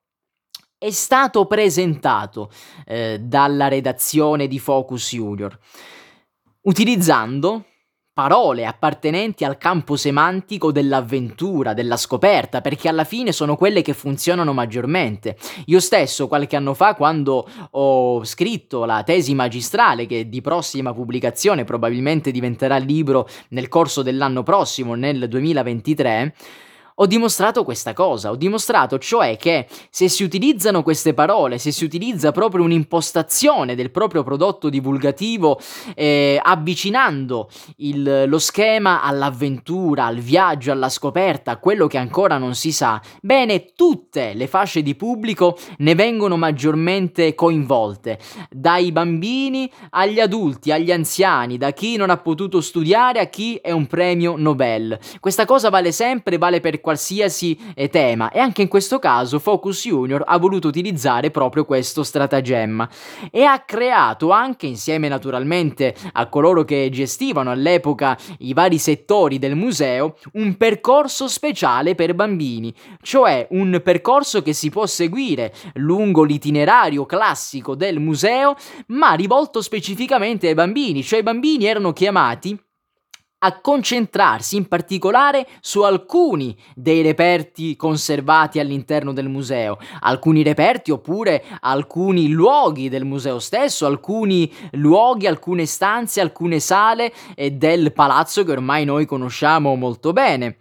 è 0.79 0.91
stato 0.91 1.47
presentato 1.47 2.51
eh, 2.87 3.21
dalla 3.21 3.69
redazione 3.69 4.49
di 4.49 4.59
Focus 4.59 5.11
Junior 5.13 5.59
utilizzando 6.63 7.65
parole 8.15 8.67
appartenenti 8.67 9.43
al 9.43 9.57
campo 9.57 9.97
semantico 9.97 10.71
dell'avventura, 10.71 11.73
della 11.73 11.97
scoperta, 11.97 12.61
perché 12.61 12.89
alla 12.89 13.05
fine 13.05 13.33
sono 13.33 13.57
quelle 13.57 13.81
che 13.81 13.95
funzionano 13.95 14.53
maggiormente. 14.53 15.37
Io 15.67 15.81
stesso 15.81 16.29
qualche 16.29 16.57
anno 16.57 16.75
fa, 16.75 16.95
quando 16.95 17.49
ho 17.71 18.23
scritto 18.25 18.85
la 18.85 19.03
tesi 19.03 19.35
magistrale, 19.35 20.05
che 20.05 20.29
di 20.29 20.43
prossima 20.43 20.93
pubblicazione 20.93 21.65
probabilmente 21.65 22.31
diventerà 22.31 22.77
libro 22.77 23.27
nel 23.51 23.69
corso 23.69 24.03
dell'anno 24.03 24.43
prossimo, 24.43 24.95
nel 24.95 25.27
2023, 25.27 26.35
ho 26.97 27.07
dimostrato 27.07 27.65
questa 27.65 27.93
cosa, 27.93 28.31
ho 28.31 28.37
dimostrato 28.37 28.99
cioè 28.99 29.37
che 29.37 29.67
se 29.91 30.09
si 30.09 30.25
utilizzano 30.25 30.83
queste 30.83 31.15
parole, 31.15 31.59
se 31.59 31.71
si 31.73 31.85
utilizza 31.85 32.33
proprio 32.33 32.65
un'impostazione 32.65 33.75
del 33.75 33.91
proprio 33.91 34.23
prodotto 34.23 34.69
divulgativo, 34.69 35.59
eh, 35.95 36.39
avvicinando 36.43 37.49
il, 37.79 38.25
lo 38.27 38.39
schema 38.39 39.03
all'avventura, 39.03 40.07
al 40.07 40.19
viaggio, 40.19 40.73
alla 40.73 40.89
scoperta, 40.89 41.53
a 41.53 41.57
quello 41.57 41.87
che 41.87 41.99
ancora 41.99 42.39
non 42.39 42.55
si 42.55 42.73
sa, 42.73 43.01
bene, 43.21 43.73
tutte 43.75 44.35
le 44.35 44.47
fasce 44.47 44.83
di 44.83 44.95
pubblico 44.95 45.57
ne 45.79 45.95
vengono 45.95 46.37
maggiormente 46.37 47.35
coinvolte, 47.35 48.19
dai 48.51 48.93
bambini 48.93 49.71
agli 49.91 50.21
adulti, 50.21 50.71
agli 50.71 50.93
anziani, 50.93 51.57
da 51.57 51.73
chi 51.73 51.97
non 51.97 52.11
ha 52.11 52.19
potuto 52.19 52.61
studiare 52.61 53.21
a 53.21 53.27
chi 53.27 53.57
è 53.57 53.71
un 53.71 53.87
premio 53.87 54.35
Nobel. 54.37 54.99
Questa 55.21 55.45
cosa 55.45 55.71
vale 55.71 55.93
sempre, 55.93 56.39
vale 56.39 56.61
per 56.61 56.81
qualsiasi 56.83 57.59
eh, 57.75 57.89
tema. 57.89 58.31
E 58.31 58.39
anche 58.39 58.61
in 58.61 58.69
questo 58.69 58.99
caso 58.99 59.39
Focus 59.39 59.87
Junior 59.87 60.23
ha 60.27 60.37
voluto 60.37 60.69
utilizzare 60.69 61.31
proprio 61.31 61.65
questo 61.65 62.03
stratagemma. 62.03 62.87
E 63.31 63.45
ha 63.45 63.61
creato 63.61 64.31
anche 64.31 64.67
insieme 64.67 65.09
naturalmente 65.09 65.95
a 66.13 66.29
coloro 66.29 66.65
che 66.65 66.91
gestivano 66.93 67.51
all'epoca 67.51 68.19
i 68.41 68.53
vari 68.53 68.77
settori 68.79 69.39
del 69.39 69.55
museo 69.55 70.17
un 70.35 70.57
percorso 70.59 71.29
speciale 71.29 71.95
per 71.95 72.15
bambini, 72.15 72.75
cioè 73.01 73.47
un 73.51 73.81
percorso 73.83 74.43
che 74.43 74.53
si 74.53 74.69
può 74.69 74.85
seguire 74.85 75.55
lungo 75.75 76.25
l'itinerario 76.25 77.07
classico 77.07 77.75
del 77.75 78.01
museo 78.01 78.55
ma 78.89 79.13
rivolto 79.13 79.63
specificamente 79.63 80.49
ai 80.49 80.55
bambini, 80.55 81.03
cioè 81.03 81.21
i 81.21 81.23
bambini 81.23 81.67
erano 81.67 81.93
chiamati 81.93 82.59
a 83.45 83.61
concentrarsi 83.61 84.57
in 84.57 84.69
particolare 84.69 85.47
su 85.61 85.83
alcuni 85.83 86.57
dei 86.75 87.03
reperti 87.03 87.77
conservati 87.77 88.59
all'interno 88.59 89.13
del 89.13 89.29
museo, 89.29 89.79
alcuni 90.01 90.43
reperti 90.43 90.91
oppure 90.91 91.45
alcuni 91.61 92.29
luoghi 92.29 92.89
del 92.89 93.05
museo 93.05 93.39
stesso, 93.39 93.87
alcuni 93.87 94.53
luoghi, 94.73 95.27
alcune 95.27 95.67
stanze, 95.67 96.21
alcune 96.21 96.61
sale 96.61 97.13
eh, 97.35 97.51
del 97.51 97.93
palazzo 97.93 98.45
che 98.45 98.53
ormai 98.53 98.85
noi 98.85 99.07
conosciamo 99.07 99.75
molto 99.75 100.13
bene. 100.13 100.59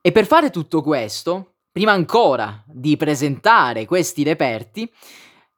E 0.00 0.12
per 0.12 0.26
fare 0.26 0.50
tutto 0.50 0.82
questo, 0.82 1.54
prima 1.72 1.92
ancora 1.92 2.62
di 2.66 2.96
presentare 2.96 3.86
questi 3.86 4.22
reperti, 4.22 4.90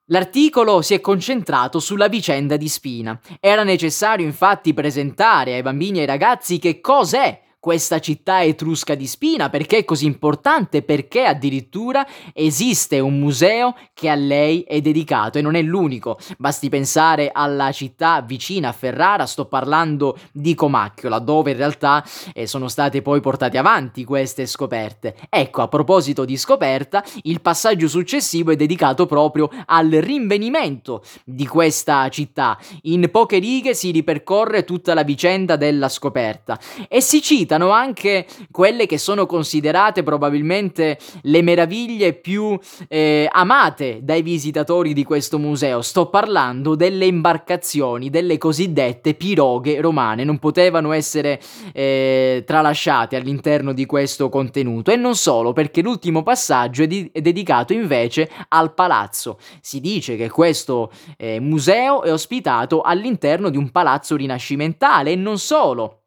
L'articolo 0.06 0.82
si 0.82 0.94
è 0.94 1.00
concentrato 1.00 1.78
sulla 1.78 2.09
vicenda 2.09 2.56
di 2.56 2.68
Spina. 2.68 3.18
Era 3.38 3.62
necessario 3.62 4.26
infatti 4.26 4.75
presentare 4.75 5.54
ai 5.54 5.62
bambini 5.62 5.99
e 5.99 6.00
ai 6.00 6.06
ragazzi 6.06 6.59
che 6.59 6.80
cos'è 6.80 7.40
questa 7.62 8.00
città 8.00 8.42
etrusca 8.42 8.97
di 8.97 9.07
Spina, 9.07 9.49
perché 9.49 9.76
è 9.76 9.85
così 9.85 10.04
importante, 10.04 10.83
perché 10.83 11.26
addirittura 11.26 12.04
esiste 12.33 12.99
un 12.99 13.21
museo 13.21 13.76
che 13.95 14.09
a 14.09 14.16
lei 14.16 14.62
è 14.62 14.81
dedicato 14.81 15.38
e 15.38 15.42
non 15.42 15.54
è 15.54 15.62
l'unico. 15.62 16.19
Basti 16.38 16.69
pensare 16.69 17.31
alla 17.33 17.71
città 17.71 18.21
vicina 18.21 18.71
a 18.71 18.73
Ferrara, 18.73 19.26
sto 19.26 19.45
parlando 19.45 20.19
di 20.33 20.57
Comacchiola, 20.57 21.21
dove 21.21 21.52
in 21.52 21.57
realtà 21.57 22.04
eh, 22.35 22.49
sono 22.49 22.66
state 22.66 23.00
poi 23.00 23.21
portate 23.21 23.59
avanti 23.59 24.02
queste 24.02 24.47
scoperte. 24.47 25.14
Ecco, 25.28 25.62
a 25.62 25.69
proposito 25.69 26.25
di 26.25 26.37
scoperta, 26.37 27.04
il 27.23 27.40
passaggio 27.40 27.87
successivo 27.87 28.50
è 28.50 28.57
dedicato 28.57 29.07
proprio 29.07 29.49
al 29.66 29.88
rinvenimento 29.88 31.04
di 31.25 31.47
questa 31.47 32.09
città. 32.09 32.59
In 32.83 33.09
poche 33.12 33.38
righe 33.38 33.73
si 33.73 33.92
ripercorre 33.92 34.64
tutta 34.64 34.95
la 34.95 35.04
vicenda 35.04 35.54
della 35.54 35.88
scoperta 35.88 36.59
e 36.88 37.00
si 37.00 37.23
citano 37.52 37.71
anche 37.71 38.26
quelle 38.50 38.87
che 38.87 38.97
sono 38.97 39.26
considerate 39.26 40.02
probabilmente 40.02 40.99
le 41.23 41.42
meraviglie 41.42 42.14
più 42.14 42.59
eh, 42.88 43.28
amate 43.30 44.00
dai 44.02 44.23
visitatori 44.23 44.94
di 44.94 45.04
questo 45.04 45.38
museo. 45.38 45.82
Sto 45.82 46.09
parlando 46.09 46.75
delle 46.75 47.04
imbarcazioni, 47.04 48.09
delle 48.09 48.38
cosiddette 48.38 49.14
piroghe 49.14 49.80
romane, 49.80 50.25
non 50.25 50.38
potevano 50.38 50.92
essere 50.92 51.40
eh, 51.75 52.42
tralasciate 52.47 53.16
all'interno 53.16 53.75
di 53.75 53.85
questo 53.85 54.30
contenuto 54.30 54.90
e 54.90 54.97
non 54.97 55.14
solo 55.14 55.52
perché 55.52 55.82
l'ultimo 55.82 56.23
passaggio 56.23 56.85
è, 56.85 56.87
di- 56.87 57.11
è 57.12 57.21
dedicato 57.21 57.75
invece 57.75 58.30
al 58.49 58.73
palazzo. 58.73 59.38
Si 59.61 59.80
dice 59.80 60.16
che 60.16 60.30
questo 60.30 60.90
eh, 61.18 61.38
museo 61.38 62.02
è 62.02 62.12
ospitato 62.12 62.80
all'interno 62.80 63.50
di 63.50 63.59
un 63.59 63.71
palazzo 63.71 64.16
rinascimentale 64.16 65.12
e 65.12 65.16
non 65.16 65.38
solo. 65.38 66.01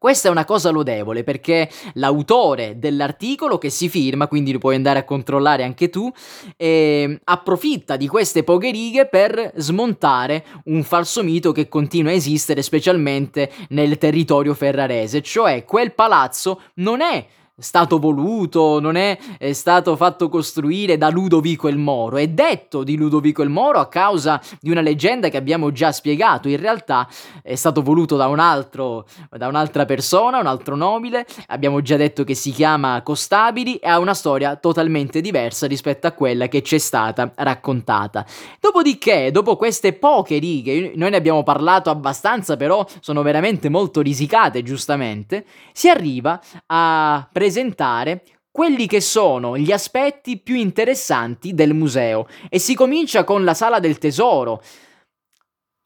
Questa 0.00 0.28
è 0.28 0.30
una 0.30 0.46
cosa 0.46 0.70
lodevole 0.70 1.24
perché 1.24 1.68
l'autore 1.96 2.78
dell'articolo 2.78 3.58
che 3.58 3.68
si 3.68 3.90
firma, 3.90 4.28
quindi 4.28 4.50
lo 4.50 4.58
puoi 4.58 4.74
andare 4.74 4.98
a 4.98 5.04
controllare 5.04 5.62
anche 5.62 5.90
tu, 5.90 6.10
eh, 6.56 7.20
approfitta 7.22 7.98
di 7.98 8.08
queste 8.08 8.42
poche 8.42 8.70
righe 8.70 9.08
per 9.08 9.52
smontare 9.56 10.42
un 10.64 10.84
falso 10.84 11.22
mito 11.22 11.52
che 11.52 11.68
continua 11.68 12.12
a 12.12 12.14
esistere 12.14 12.62
specialmente 12.62 13.52
nel 13.68 13.98
territorio 13.98 14.54
ferrarese, 14.54 15.20
cioè 15.20 15.66
quel 15.66 15.92
palazzo 15.92 16.62
non 16.76 17.02
è 17.02 17.26
stato 17.60 17.98
voluto, 17.98 18.80
non 18.80 18.96
è, 18.96 19.18
è, 19.38 19.52
stato 19.52 19.94
fatto 19.96 20.28
costruire 20.28 20.96
da 20.96 21.10
Ludovico 21.10 21.68
il 21.68 21.76
Moro, 21.76 22.16
è 22.16 22.26
detto 22.28 22.82
di 22.82 22.96
Ludovico 22.96 23.42
il 23.42 23.50
Moro 23.50 23.78
a 23.78 23.88
causa 23.88 24.40
di 24.60 24.70
una 24.70 24.80
leggenda 24.80 25.28
che 25.28 25.36
abbiamo 25.36 25.70
già 25.70 25.92
spiegato, 25.92 26.48
in 26.48 26.56
realtà 26.56 27.06
è 27.42 27.54
stato 27.54 27.82
voluto 27.82 28.16
da 28.16 28.26
un 28.26 28.38
altro, 28.38 29.06
da 29.30 29.46
un'altra 29.46 29.84
persona, 29.84 30.38
un 30.38 30.46
altro 30.46 30.74
nobile, 30.74 31.26
abbiamo 31.48 31.82
già 31.82 31.96
detto 31.96 32.24
che 32.24 32.34
si 32.34 32.50
chiama 32.50 33.02
Costabili 33.02 33.76
e 33.76 33.88
ha 33.88 33.98
una 33.98 34.14
storia 34.14 34.56
totalmente 34.56 35.20
diversa 35.20 35.66
rispetto 35.66 36.06
a 36.06 36.12
quella 36.12 36.48
che 36.48 36.62
ci 36.62 36.76
è 36.76 36.78
stata 36.78 37.30
raccontata. 37.36 38.24
Dopodiché, 38.58 39.30
dopo 39.30 39.56
queste 39.56 39.92
poche 39.92 40.38
righe, 40.38 40.92
noi 40.94 41.10
ne 41.10 41.16
abbiamo 41.16 41.42
parlato 41.42 41.90
abbastanza, 41.90 42.56
però 42.56 42.86
sono 43.00 43.22
veramente 43.22 43.68
molto 43.68 44.00
risicate, 44.00 44.62
giustamente, 44.62 45.44
si 45.72 45.88
arriva 45.88 46.40
a 46.66 47.28
presentare 47.30 47.49
presentare 47.50 48.22
quelli 48.52 48.86
che 48.86 49.00
sono 49.00 49.58
gli 49.58 49.72
aspetti 49.72 50.40
più 50.40 50.54
interessanti 50.54 51.52
del 51.52 51.74
museo 51.74 52.26
e 52.48 52.60
si 52.60 52.74
comincia 52.74 53.24
con 53.24 53.44
la 53.44 53.54
sala 53.54 53.80
del 53.80 53.98
tesoro. 53.98 54.62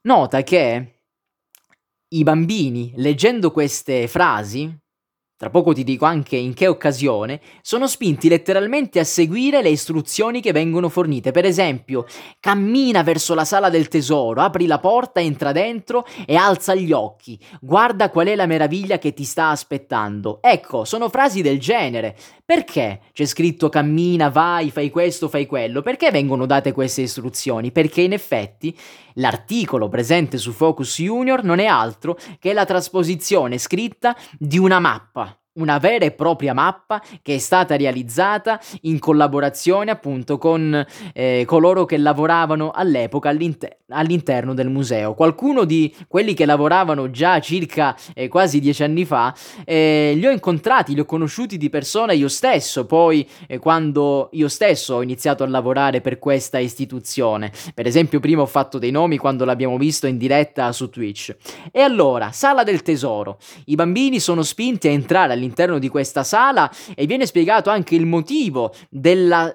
Nota 0.02 0.42
che 0.42 1.00
i 2.08 2.22
bambini, 2.22 2.92
leggendo 2.96 3.50
queste 3.50 4.06
frasi, 4.06 4.72
tra 5.36 5.50
poco 5.50 5.72
ti 5.72 5.82
dico 5.82 6.04
anche 6.04 6.36
in 6.36 6.54
che 6.54 6.68
occasione, 6.68 7.40
sono 7.60 7.88
spinti 7.88 8.28
letteralmente 8.28 9.00
a 9.00 9.04
seguire 9.04 9.62
le 9.62 9.68
istruzioni 9.68 10.40
che 10.40 10.52
vengono 10.52 10.88
fornite. 10.88 11.32
Per 11.32 11.44
esempio, 11.44 12.06
cammina 12.38 13.02
verso 13.02 13.34
la 13.34 13.44
sala 13.44 13.68
del 13.68 13.88
tesoro, 13.88 14.42
apri 14.42 14.66
la 14.66 14.78
porta, 14.78 15.20
entra 15.20 15.50
dentro 15.50 16.06
e 16.24 16.36
alza 16.36 16.76
gli 16.76 16.92
occhi. 16.92 17.36
Guarda 17.60 18.10
qual 18.10 18.28
è 18.28 18.36
la 18.36 18.46
meraviglia 18.46 18.98
che 18.98 19.12
ti 19.12 19.24
sta 19.24 19.50
aspettando. 19.50 20.38
Ecco, 20.40 20.84
sono 20.84 21.08
frasi 21.08 21.42
del 21.42 21.58
genere. 21.58 22.16
Perché 22.46 23.00
c'è 23.12 23.24
scritto 23.24 23.70
cammina, 23.70 24.28
vai, 24.28 24.70
fai 24.70 24.90
questo, 24.90 25.28
fai 25.28 25.46
quello? 25.46 25.80
Perché 25.80 26.10
vengono 26.10 26.44
date 26.46 26.72
queste 26.72 27.00
istruzioni? 27.00 27.72
Perché 27.72 28.02
in 28.02 28.12
effetti 28.12 28.76
l'articolo 29.14 29.88
presente 29.88 30.36
su 30.38 30.52
Focus 30.52 31.00
Junior 31.00 31.42
non 31.42 31.58
è 31.58 31.66
altro 31.66 32.18
che 32.38 32.52
la 32.52 32.66
trasposizione 32.66 33.56
scritta 33.56 34.14
di 34.38 34.58
una 34.58 34.78
mappa 34.78 35.33
una 35.54 35.78
vera 35.78 36.04
e 36.04 36.10
propria 36.10 36.54
mappa 36.54 37.02
che 37.22 37.36
è 37.36 37.38
stata 37.38 37.76
realizzata 37.76 38.60
in 38.82 38.98
collaborazione 38.98 39.90
appunto 39.90 40.38
con 40.38 40.84
eh, 41.12 41.44
coloro 41.46 41.84
che 41.84 41.96
lavoravano 41.96 42.70
all'epoca 42.70 43.28
all'inter- 43.28 43.78
all'interno 43.88 44.54
del 44.54 44.68
museo. 44.68 45.14
Qualcuno 45.14 45.64
di 45.64 45.94
quelli 46.08 46.34
che 46.34 46.46
lavoravano 46.46 47.10
già 47.10 47.40
circa 47.40 47.96
eh, 48.14 48.28
quasi 48.28 48.58
dieci 48.58 48.82
anni 48.82 49.04
fa 49.04 49.34
eh, 49.64 50.14
li 50.16 50.26
ho 50.26 50.30
incontrati, 50.30 50.94
li 50.94 51.00
ho 51.00 51.04
conosciuti 51.04 51.56
di 51.56 51.70
persona 51.70 52.12
io 52.12 52.28
stesso, 52.28 52.86
poi 52.86 53.28
eh, 53.46 53.58
quando 53.58 54.30
io 54.32 54.48
stesso 54.48 54.94
ho 54.94 55.02
iniziato 55.02 55.44
a 55.44 55.48
lavorare 55.48 56.00
per 56.00 56.18
questa 56.18 56.58
istituzione. 56.58 57.52
Per 57.74 57.86
esempio 57.86 58.18
prima 58.20 58.42
ho 58.42 58.46
fatto 58.46 58.78
dei 58.78 58.90
nomi 58.90 59.18
quando 59.18 59.44
l'abbiamo 59.44 59.76
visto 59.76 60.06
in 60.06 60.18
diretta 60.18 60.72
su 60.72 60.90
Twitch. 60.90 61.36
E 61.70 61.80
allora, 61.80 62.32
sala 62.32 62.64
del 62.64 62.82
tesoro. 62.82 63.38
I 63.66 63.76
bambini 63.76 64.18
sono 64.18 64.42
spinti 64.42 64.88
a 64.88 64.90
entrare 64.90 65.32
all'interno 65.32 65.42
all'interno 65.44 65.78
di 65.78 65.88
questa 65.88 66.24
sala 66.24 66.70
e 66.94 67.06
viene 67.06 67.26
spiegato 67.26 67.70
anche 67.70 67.94
il 67.94 68.06
motivo 68.06 68.74
della 68.88 69.54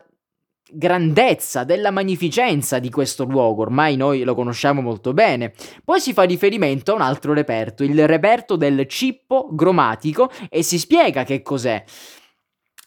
grandezza, 0.71 1.63
della 1.63 1.89
magnificenza 1.89 2.77
di 2.77 2.91
questo 2.91 3.23
luogo, 3.23 3.63
ormai 3.63 3.95
noi 3.95 4.23
lo 4.23 4.35
conosciamo 4.35 4.81
molto 4.81 5.13
bene. 5.13 5.53
Poi 5.83 5.99
si 5.99 6.13
fa 6.13 6.23
riferimento 6.23 6.91
a 6.91 6.95
un 6.95 7.01
altro 7.01 7.33
reperto, 7.33 7.83
il 7.83 8.07
reperto 8.07 8.55
del 8.55 8.85
cippo 8.87 9.49
gromatico 9.51 10.29
e 10.47 10.61
si 10.61 10.77
spiega 10.77 11.23
che 11.23 11.41
cos'è. 11.41 11.83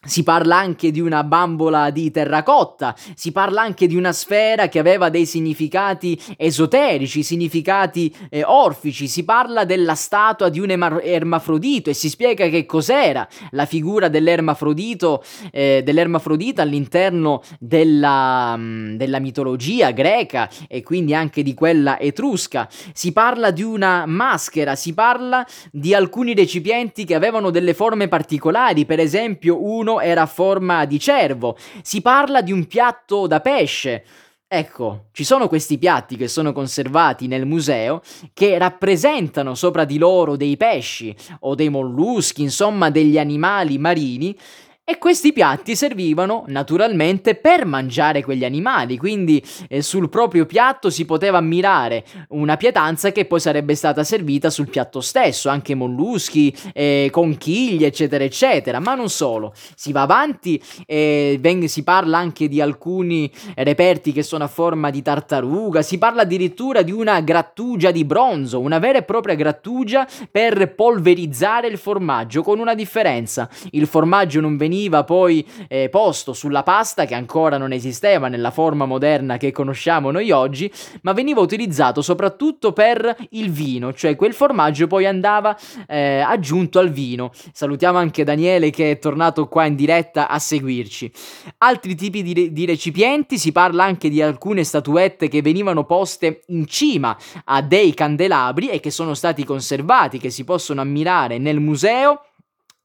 Si 0.05 0.23
parla 0.23 0.57
anche 0.57 0.91
di 0.91 0.99
una 0.99 1.23
bambola 1.23 1.89
di 1.89 2.11
terracotta, 2.11 2.93
si 3.15 3.31
parla 3.31 3.61
anche 3.61 3.87
di 3.87 3.95
una 3.95 4.11
sfera 4.11 4.67
che 4.67 4.79
aveva 4.79 5.09
dei 5.09 5.25
significati 5.25 6.19
esoterici, 6.35 7.23
significati 7.23 8.13
eh, 8.29 8.43
orfici, 8.43 9.07
si 9.07 9.23
parla 9.23 9.63
della 9.63 9.95
statua 9.95 10.49
di 10.49 10.59
un 10.59 10.71
ermafrodito 11.01 11.89
e 11.89 11.93
si 11.93 12.09
spiega 12.09 12.49
che 12.49 12.65
cos'era 12.65 13.25
la 13.51 13.65
figura 13.65 14.09
dell'ermafrodito, 14.09 15.23
eh, 15.51 15.81
dell'ermafrodita 15.85 16.61
all'interno 16.61 17.41
della, 17.59 18.55
mm, 18.57 18.95
della 18.95 19.19
mitologia 19.19 19.91
greca 19.91 20.49
e 20.67 20.83
quindi 20.83 21.13
anche 21.13 21.43
di 21.43 21.53
quella 21.53 21.97
etrusca. 21.97 22.67
Si 22.93 23.13
parla 23.13 23.51
di 23.51 23.63
una 23.63 24.05
maschera, 24.05 24.75
si 24.75 24.93
parla 24.93 25.45
di 25.71 25.93
alcuni 25.93 26.33
recipienti 26.33 27.05
che 27.05 27.15
avevano 27.15 27.51
delle 27.51 27.73
forme 27.73 28.09
particolari, 28.09 28.85
per 28.85 28.99
esempio 28.99 29.63
uno 29.63 29.92
era 29.99 30.23
a 30.23 30.27
forma 30.27 30.85
di 30.85 30.99
cervo. 30.99 31.57
Si 31.81 32.01
parla 32.01 32.41
di 32.41 32.51
un 32.51 32.67
piatto 32.67 33.27
da 33.27 33.39
pesce. 33.39 34.03
Ecco, 34.47 35.05
ci 35.13 35.23
sono 35.23 35.47
questi 35.47 35.79
piatti 35.79 36.15
che 36.15 36.27
sono 36.27 36.53
conservati 36.53 37.25
nel 37.25 37.47
museo 37.47 38.01
che 38.33 38.57
rappresentano 38.59 39.55
sopra 39.55 39.83
di 39.83 39.97
loro 39.97 40.35
dei 40.35 40.57
pesci 40.57 41.15
o 41.39 41.55
dei 41.55 41.69
molluschi, 41.69 42.43
insomma 42.43 42.91
degli 42.91 43.17
animali 43.17 43.79
marini 43.79 44.37
e 44.85 44.97
questi 44.97 45.31
piatti 45.31 45.77
servivano 45.77 46.43
naturalmente 46.47 47.35
per 47.35 47.65
mangiare 47.65 48.21
quegli 48.21 48.43
animali, 48.43 48.97
quindi 48.97 49.41
eh, 49.69 49.81
sul 49.81 50.09
proprio 50.09 50.45
piatto 50.45 50.89
si 50.89 51.05
poteva 51.05 51.37
ammirare 51.37 52.03
una 52.29 52.57
pietanza 52.57 53.13
che 53.13 53.23
poi 53.23 53.39
sarebbe 53.39 53.75
stata 53.75 54.03
servita 54.03 54.49
sul 54.49 54.69
piatto 54.69 54.99
stesso, 54.99 55.47
anche 55.47 55.73
molluschi, 55.73 56.53
eh, 56.73 57.07
conchiglie, 57.13 57.87
eccetera, 57.87 58.25
eccetera. 58.25 58.81
Ma 58.81 58.93
non 58.93 59.07
solo, 59.07 59.53
si 59.73 59.93
va 59.93 60.01
avanti 60.01 60.61
e 60.85 61.37
veng- 61.39 61.63
si 61.63 61.83
parla 61.83 62.17
anche 62.17 62.49
di 62.49 62.59
alcuni 62.59 63.31
reperti 63.55 64.11
che 64.11 64.21
sono 64.21 64.43
a 64.43 64.47
forma 64.47 64.89
di 64.89 65.01
tartaruga, 65.01 65.81
si 65.81 65.97
parla 65.97 66.23
addirittura 66.23 66.81
di 66.81 66.91
una 66.91 67.21
grattugia 67.21 67.91
di 67.91 68.03
bronzo, 68.03 68.59
una 68.59 68.79
vera 68.79 68.97
e 68.97 69.03
propria 69.03 69.35
grattugia 69.35 70.05
per 70.29 70.75
polverizzare 70.75 71.67
il 71.67 71.77
formaggio, 71.77 72.43
con 72.43 72.59
una 72.59 72.75
differenza: 72.75 73.49
il 73.71 73.87
formaggio 73.87 74.41
non 74.41 74.57
veniva 74.57 74.71
veniva 74.73 75.03
poi 75.03 75.47
eh, 75.67 75.87
posto 75.89 76.33
sulla 76.33 76.63
pasta 76.63 77.05
che 77.05 77.13
ancora 77.13 77.57
non 77.57 77.71
esisteva 77.71 78.27
nella 78.27 78.49
forma 78.49 78.85
moderna 78.85 79.37
che 79.37 79.51
conosciamo 79.51 80.09
noi 80.09 80.31
oggi, 80.31 80.71
ma 81.01 81.13
veniva 81.13 81.41
utilizzato 81.41 82.01
soprattutto 82.01 82.73
per 82.73 83.15
il 83.31 83.51
vino, 83.51 83.93
cioè 83.93 84.15
quel 84.15 84.33
formaggio 84.33 84.87
poi 84.87 85.05
andava 85.05 85.55
eh, 85.87 86.19
aggiunto 86.19 86.79
al 86.79 86.89
vino. 86.89 87.31
Salutiamo 87.51 87.99
anche 87.99 88.23
Daniele 88.23 88.71
che 88.71 88.91
è 88.91 88.99
tornato 88.99 89.47
qua 89.47 89.65
in 89.65 89.75
diretta 89.75 90.27
a 90.27 90.39
seguirci. 90.39 91.11
Altri 91.59 91.93
tipi 91.93 92.23
di, 92.23 92.51
di 92.51 92.65
recipienti, 92.65 93.37
si 93.37 93.51
parla 93.51 93.83
anche 93.83 94.09
di 94.09 94.23
alcune 94.23 94.63
statuette 94.63 95.27
che 95.27 95.43
venivano 95.43 95.83
poste 95.83 96.41
in 96.47 96.65
cima 96.65 97.15
a 97.45 97.61
dei 97.61 97.93
candelabri 97.93 98.69
e 98.69 98.79
che 98.79 98.89
sono 98.89 99.13
stati 99.13 99.43
conservati, 99.43 100.17
che 100.17 100.31
si 100.31 100.43
possono 100.43 100.81
ammirare 100.81 101.37
nel 101.37 101.59
museo 101.59 102.21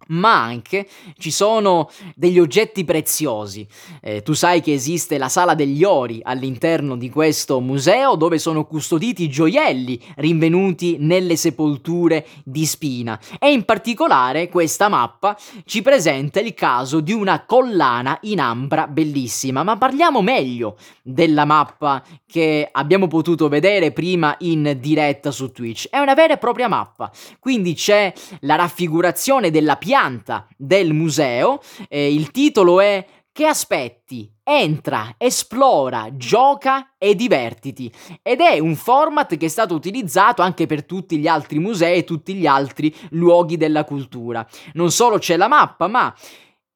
ma 0.08 0.42
anche 0.42 0.88
ci 1.18 1.30
sono 1.30 1.90
degli 2.14 2.38
oggetti 2.38 2.84
preziosi. 2.84 3.66
Eh, 4.00 4.22
tu 4.22 4.32
sai 4.32 4.60
che 4.60 4.72
esiste 4.72 5.18
la 5.18 5.28
sala 5.28 5.54
degli 5.54 5.84
ori 5.84 6.20
all'interno 6.22 6.96
di 6.96 7.10
questo 7.10 7.60
museo 7.60 8.14
dove 8.14 8.38
sono 8.38 8.64
custoditi 8.64 9.28
gioielli 9.28 10.00
rinvenuti 10.16 10.96
nelle 10.98 11.36
sepolture 11.36 12.26
di 12.44 12.64
Spina 12.64 13.18
e 13.38 13.50
in 13.52 13.64
particolare 13.64 14.48
questa 14.48 14.88
mappa 14.88 15.36
ci 15.64 15.82
presenta 15.82 16.40
il 16.40 16.54
caso 16.54 17.00
di 17.00 17.12
una 17.12 17.44
collana 17.44 18.18
in 18.22 18.40
ambra 18.40 18.86
bellissima, 18.86 19.62
ma 19.62 19.76
parliamo 19.76 20.22
meglio 20.22 20.76
della 21.02 21.44
mappa 21.44 22.02
che 22.26 22.68
abbiamo 22.70 23.06
potuto 23.06 23.48
vedere 23.48 23.92
prima 23.92 24.34
in 24.40 24.76
diretta 24.80 25.30
su 25.30 25.50
Twitch. 25.50 25.88
È 25.88 25.98
una 25.98 26.14
vera 26.14 26.34
e 26.34 26.38
propria 26.38 26.68
mappa, 26.68 27.10
quindi 27.38 27.74
c'è 27.74 28.12
la 28.40 28.56
raffigurazione 28.56 29.50
della 29.50 29.76
pianta 29.76 29.96
pianta 29.98 30.46
del 30.56 30.92
museo. 30.92 31.60
Eh, 31.88 32.12
il 32.12 32.30
titolo 32.30 32.80
è 32.80 33.04
Che 33.32 33.46
aspetti? 33.46 34.28
Entra, 34.42 35.14
esplora, 35.16 36.08
gioca 36.12 36.94
e 36.98 37.14
divertiti. 37.14 37.92
Ed 38.22 38.40
è 38.40 38.58
un 38.58 38.74
format 38.74 39.36
che 39.36 39.46
è 39.46 39.48
stato 39.48 39.74
utilizzato 39.74 40.42
anche 40.42 40.66
per 40.66 40.84
tutti 40.84 41.18
gli 41.18 41.28
altri 41.28 41.58
musei 41.58 41.98
e 41.98 42.04
tutti 42.04 42.34
gli 42.34 42.46
altri 42.46 42.94
luoghi 43.10 43.56
della 43.56 43.84
cultura. 43.84 44.46
Non 44.72 44.90
solo 44.90 45.18
c'è 45.18 45.36
la 45.36 45.48
mappa, 45.48 45.86
ma 45.86 46.12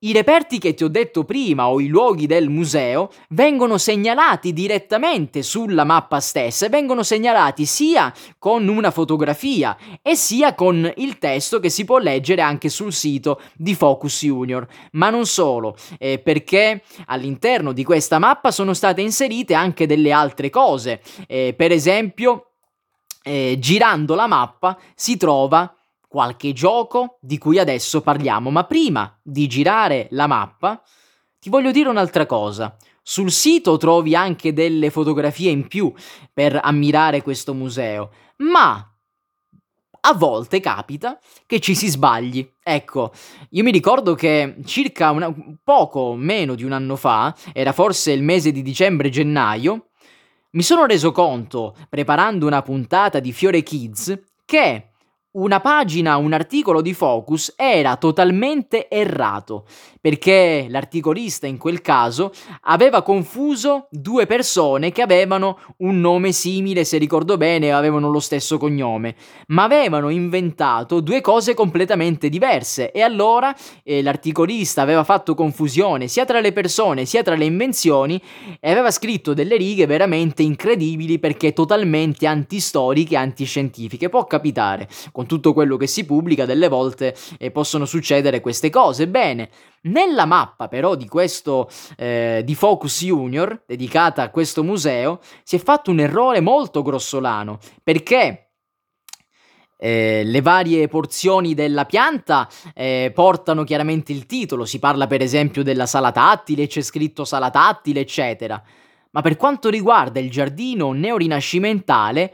i 0.04 0.12
reperti 0.12 0.58
che 0.58 0.74
ti 0.74 0.84
ho 0.84 0.88
detto 0.88 1.24
prima 1.24 1.68
o 1.68 1.80
i 1.80 1.86
luoghi 1.86 2.26
del 2.26 2.48
museo 2.48 3.10
vengono 3.30 3.78
segnalati 3.78 4.52
direttamente 4.52 5.42
sulla 5.42 5.84
mappa 5.84 6.20
stessa 6.20 6.66
e 6.66 6.68
vengono 6.68 7.02
segnalati 7.02 7.64
sia 7.66 8.12
con 8.38 8.66
una 8.68 8.90
fotografia 8.90 9.76
e 10.02 10.16
sia 10.16 10.54
con 10.54 10.90
il 10.96 11.18
testo 11.18 11.60
che 11.60 11.70
si 11.70 11.84
può 11.84 11.98
leggere 11.98 12.42
anche 12.42 12.68
sul 12.68 12.92
sito 12.92 13.40
di 13.54 13.74
Focus 13.74 14.24
Junior. 14.24 14.66
Ma 14.92 15.10
non 15.10 15.26
solo, 15.26 15.76
eh, 15.98 16.18
perché 16.18 16.82
all'interno 17.06 17.72
di 17.72 17.84
questa 17.84 18.18
mappa 18.18 18.50
sono 18.50 18.74
state 18.74 19.00
inserite 19.00 19.54
anche 19.54 19.86
delle 19.86 20.10
altre 20.10 20.50
cose. 20.50 21.00
Eh, 21.28 21.54
per 21.56 21.70
esempio, 21.70 22.48
eh, 23.22 23.56
girando 23.60 24.14
la 24.14 24.26
mappa 24.26 24.76
si 24.94 25.16
trova 25.16 25.72
qualche 26.12 26.52
gioco 26.52 27.16
di 27.22 27.38
cui 27.38 27.58
adesso 27.58 28.02
parliamo, 28.02 28.50
ma 28.50 28.64
prima 28.64 29.18
di 29.22 29.46
girare 29.46 30.08
la 30.10 30.26
mappa 30.26 30.82
ti 31.38 31.48
voglio 31.48 31.70
dire 31.70 31.88
un'altra 31.88 32.26
cosa. 32.26 32.76
Sul 33.00 33.30
sito 33.30 33.78
trovi 33.78 34.14
anche 34.14 34.52
delle 34.52 34.90
fotografie 34.90 35.50
in 35.50 35.68
più 35.68 35.90
per 36.30 36.60
ammirare 36.62 37.22
questo 37.22 37.54
museo, 37.54 38.10
ma 38.36 38.86
a 40.04 40.12
volte 40.12 40.60
capita 40.60 41.18
che 41.46 41.60
ci 41.60 41.74
si 41.74 41.88
sbagli. 41.88 42.46
Ecco, 42.62 43.10
io 43.48 43.62
mi 43.62 43.70
ricordo 43.70 44.14
che 44.14 44.56
circa 44.66 45.12
una, 45.12 45.34
poco 45.64 46.14
meno 46.14 46.54
di 46.54 46.64
un 46.64 46.72
anno 46.72 46.96
fa, 46.96 47.34
era 47.54 47.72
forse 47.72 48.12
il 48.12 48.22
mese 48.22 48.52
di 48.52 48.60
dicembre-gennaio, 48.60 49.86
mi 50.50 50.62
sono 50.62 50.84
reso 50.84 51.10
conto, 51.10 51.74
preparando 51.88 52.46
una 52.46 52.60
puntata 52.60 53.18
di 53.18 53.32
Fiore 53.32 53.62
Kids, 53.62 54.20
che 54.44 54.91
una 55.32 55.60
pagina, 55.60 56.16
un 56.16 56.34
articolo 56.34 56.82
di 56.82 56.92
Focus 56.92 57.54
era 57.56 57.96
totalmente 57.96 58.90
errato, 58.90 59.64
perché 59.98 60.66
l'articolista 60.68 61.46
in 61.46 61.56
quel 61.56 61.80
caso 61.80 62.32
aveva 62.62 63.02
confuso 63.02 63.86
due 63.90 64.26
persone 64.26 64.92
che 64.92 65.00
avevano 65.00 65.58
un 65.78 66.00
nome 66.00 66.32
simile, 66.32 66.84
se 66.84 66.98
ricordo 66.98 67.38
bene, 67.38 67.72
avevano 67.72 68.10
lo 68.10 68.20
stesso 68.20 68.58
cognome, 68.58 69.14
ma 69.48 69.64
avevano 69.64 70.10
inventato 70.10 71.00
due 71.00 71.22
cose 71.22 71.54
completamente 71.54 72.28
diverse 72.28 72.90
e 72.90 73.00
allora 73.00 73.56
eh, 73.84 74.02
l'articolista 74.02 74.82
aveva 74.82 75.04
fatto 75.04 75.34
confusione 75.34 76.08
sia 76.08 76.26
tra 76.26 76.40
le 76.40 76.52
persone 76.52 77.06
sia 77.06 77.22
tra 77.22 77.36
le 77.36 77.46
invenzioni 77.46 78.20
e 78.60 78.70
aveva 78.70 78.90
scritto 78.90 79.32
delle 79.32 79.56
righe 79.56 79.86
veramente 79.86 80.42
incredibili 80.42 81.18
perché 81.18 81.54
totalmente 81.54 82.26
antistoriche 82.26 83.16
antiscientifiche. 83.16 84.10
Può 84.10 84.26
capitare 84.26 84.88
con 85.22 85.26
tutto 85.26 85.52
quello 85.52 85.76
che 85.76 85.86
si 85.86 86.04
pubblica, 86.04 86.44
delle 86.44 86.68
volte 86.68 87.14
eh, 87.38 87.50
possono 87.50 87.84
succedere 87.84 88.40
queste 88.40 88.70
cose. 88.70 89.06
Bene, 89.06 89.50
nella 89.82 90.24
mappa 90.24 90.68
però 90.68 90.94
di 90.96 91.06
questo 91.06 91.68
eh, 91.96 92.42
di 92.44 92.54
Focus 92.54 93.04
Junior, 93.04 93.62
dedicata 93.66 94.22
a 94.22 94.30
questo 94.30 94.64
museo, 94.64 95.20
si 95.44 95.56
è 95.56 95.58
fatto 95.58 95.90
un 95.90 96.00
errore 96.00 96.40
molto 96.40 96.82
grossolano, 96.82 97.58
perché 97.82 98.50
eh, 99.78 100.22
le 100.24 100.40
varie 100.40 100.88
porzioni 100.88 101.54
della 101.54 101.84
pianta 101.84 102.48
eh, 102.74 103.12
portano 103.14 103.62
chiaramente 103.64 104.12
il 104.12 104.26
titolo, 104.26 104.64
si 104.64 104.78
parla 104.78 105.06
per 105.06 105.20
esempio 105.22 105.62
della 105.62 105.86
sala 105.86 106.10
tattile, 106.10 106.66
c'è 106.66 106.82
scritto 106.82 107.24
sala 107.24 107.50
tattile, 107.50 108.00
eccetera. 108.00 108.60
Ma 109.12 109.20
per 109.20 109.36
quanto 109.36 109.68
riguarda 109.68 110.18
il 110.18 110.30
giardino 110.30 110.92
neorinascimentale, 110.92 112.32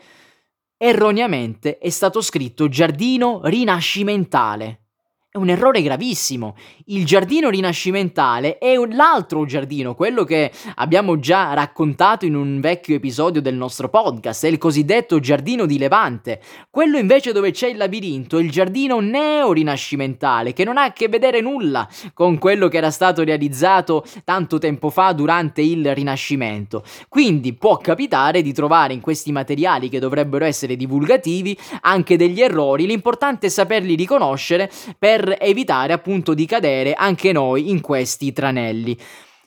erroneamente 0.78 1.78
è 1.78 1.90
stato 1.90 2.22
scritto 2.22 2.68
giardino 2.68 3.40
rinascimentale. 3.42 4.84
È 5.30 5.36
un 5.36 5.50
errore 5.50 5.82
gravissimo. 5.82 6.56
Il 6.86 7.04
giardino 7.04 7.50
rinascimentale 7.50 8.56
è 8.56 8.74
l'altro 8.76 9.44
giardino, 9.44 9.94
quello 9.94 10.24
che 10.24 10.50
abbiamo 10.76 11.18
già 11.18 11.52
raccontato 11.52 12.24
in 12.24 12.34
un 12.34 12.60
vecchio 12.60 12.94
episodio 12.94 13.42
del 13.42 13.54
nostro 13.54 13.90
podcast, 13.90 14.46
è 14.46 14.48
il 14.48 14.56
cosiddetto 14.56 15.20
giardino 15.20 15.66
di 15.66 15.76
Levante. 15.76 16.40
Quello 16.70 16.96
invece 16.96 17.32
dove 17.32 17.50
c'è 17.50 17.68
il 17.68 17.76
labirinto 17.76 18.38
è 18.38 18.42
il 18.42 18.50
giardino 18.50 19.00
neo-rinascimentale, 19.00 20.54
che 20.54 20.64
non 20.64 20.78
ha 20.78 20.84
a 20.84 20.92
che 20.94 21.08
vedere 21.08 21.42
nulla 21.42 21.86
con 22.14 22.38
quello 22.38 22.68
che 22.68 22.78
era 22.78 22.90
stato 22.90 23.22
realizzato 23.22 24.06
tanto 24.24 24.56
tempo 24.56 24.88
fa 24.88 25.12
durante 25.12 25.60
il 25.60 25.94
Rinascimento. 25.94 26.82
Quindi 27.06 27.52
può 27.52 27.76
capitare 27.76 28.40
di 28.40 28.54
trovare 28.54 28.94
in 28.94 29.02
questi 29.02 29.30
materiali 29.30 29.90
che 29.90 29.98
dovrebbero 29.98 30.46
essere 30.46 30.74
divulgativi 30.74 31.54
anche 31.82 32.16
degli 32.16 32.40
errori, 32.40 32.86
l'importante 32.86 33.48
è 33.48 33.50
saperli 33.50 33.94
riconoscere 33.94 34.70
per 34.98 35.16
per 35.18 35.36
evitare 35.40 35.92
appunto 35.92 36.32
di 36.32 36.46
cadere 36.46 36.94
anche 36.94 37.32
noi 37.32 37.70
in 37.70 37.80
questi 37.80 38.32
tranelli. 38.32 38.96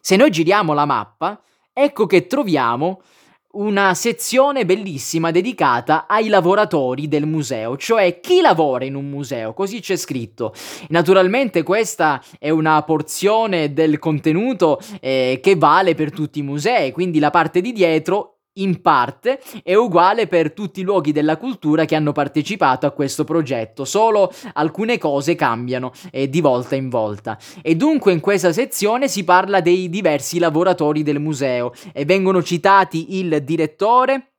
Se 0.01 0.17
noi 0.17 0.29
giriamo 0.29 0.73
la 0.73 0.85
mappa, 0.85 1.41
ecco 1.71 2.05
che 2.05 2.27
troviamo 2.27 3.01
una 3.53 3.93
sezione 3.93 4.65
bellissima 4.65 5.31
dedicata 5.31 6.07
ai 6.07 6.27
lavoratori 6.27 7.07
del 7.07 7.25
museo, 7.25 7.77
cioè 7.77 8.19
chi 8.19 8.41
lavora 8.41 8.85
in 8.85 8.95
un 8.95 9.09
museo, 9.09 9.53
così 9.53 9.79
c'è 9.81 9.95
scritto. 9.95 10.53
Naturalmente 10.89 11.63
questa 11.63 12.21
è 12.39 12.49
una 12.49 12.81
porzione 12.83 13.73
del 13.73 13.99
contenuto 13.99 14.79
eh, 14.99 15.39
che 15.41 15.55
vale 15.55 15.95
per 15.95 16.11
tutti 16.11 16.39
i 16.39 16.43
musei, 16.43 16.91
quindi 16.91 17.19
la 17.19 17.29
parte 17.29 17.61
di 17.61 17.71
dietro 17.71 18.30
in 18.53 18.81
parte 18.81 19.39
è 19.63 19.75
uguale 19.75 20.27
per 20.27 20.51
tutti 20.51 20.81
i 20.81 20.83
luoghi 20.83 21.11
della 21.11 21.37
cultura 21.37 21.85
che 21.85 21.95
hanno 21.95 22.11
partecipato 22.11 22.85
a 22.85 22.91
questo 22.91 23.23
progetto, 23.23 23.85
solo 23.85 24.31
alcune 24.53 24.97
cose 24.97 25.35
cambiano 25.35 25.91
eh, 26.11 26.29
di 26.29 26.41
volta 26.41 26.75
in 26.75 26.89
volta. 26.89 27.37
E 27.61 27.75
dunque 27.75 28.11
in 28.11 28.19
questa 28.19 28.51
sezione 28.51 29.07
si 29.07 29.23
parla 29.23 29.61
dei 29.61 29.89
diversi 29.89 30.39
lavoratori 30.39 31.03
del 31.03 31.19
museo 31.19 31.71
e 31.93 32.03
vengono 32.03 32.43
citati 32.43 33.19
il 33.19 33.43
direttore, 33.43 34.30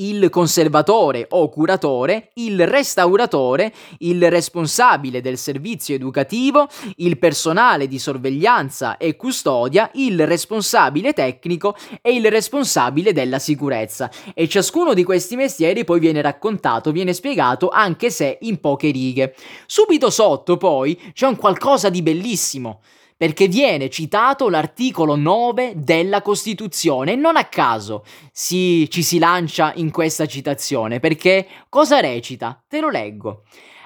il 0.00 0.28
conservatore 0.30 1.26
o 1.30 1.48
curatore, 1.48 2.30
il 2.34 2.66
restauratore, 2.66 3.72
il 3.98 4.30
responsabile 4.30 5.20
del 5.20 5.38
servizio 5.38 5.94
educativo, 5.94 6.68
il 6.96 7.18
personale 7.18 7.86
di 7.86 7.98
sorveglianza 7.98 8.96
e 8.96 9.16
custodia, 9.16 9.90
il 9.94 10.26
responsabile 10.26 11.12
tecnico 11.12 11.76
e 12.02 12.14
il 12.14 12.30
responsabile 12.30 13.12
della 13.12 13.38
sicurezza. 13.38 14.10
E 14.34 14.48
ciascuno 14.48 14.94
di 14.94 15.04
questi 15.04 15.36
mestieri 15.36 15.84
poi 15.84 16.00
viene 16.00 16.22
raccontato, 16.22 16.92
viene 16.92 17.12
spiegato 17.12 17.68
anche 17.68 18.10
se 18.10 18.38
in 18.42 18.60
poche 18.60 18.90
righe. 18.90 19.34
Subito 19.66 20.10
sotto 20.10 20.56
poi 20.56 20.98
c'è 21.12 21.26
un 21.26 21.36
qualcosa 21.36 21.90
di 21.90 22.02
bellissimo 22.02 22.80
perché 23.20 23.48
viene 23.48 23.90
citato 23.90 24.48
l'articolo 24.48 25.14
9 25.14 25.74
della 25.76 26.22
Costituzione 26.22 27.12
e 27.12 27.16
non 27.16 27.36
a 27.36 27.44
caso 27.44 28.02
si, 28.32 28.88
ci 28.88 29.02
si 29.02 29.18
lancia 29.18 29.74
in 29.74 29.90
questa 29.90 30.24
citazione, 30.24 31.00
perché 31.00 31.46
cosa 31.68 32.00
recita? 32.00 32.64
Te 32.66 32.80
lo 32.80 32.88
leggo. 32.88 33.42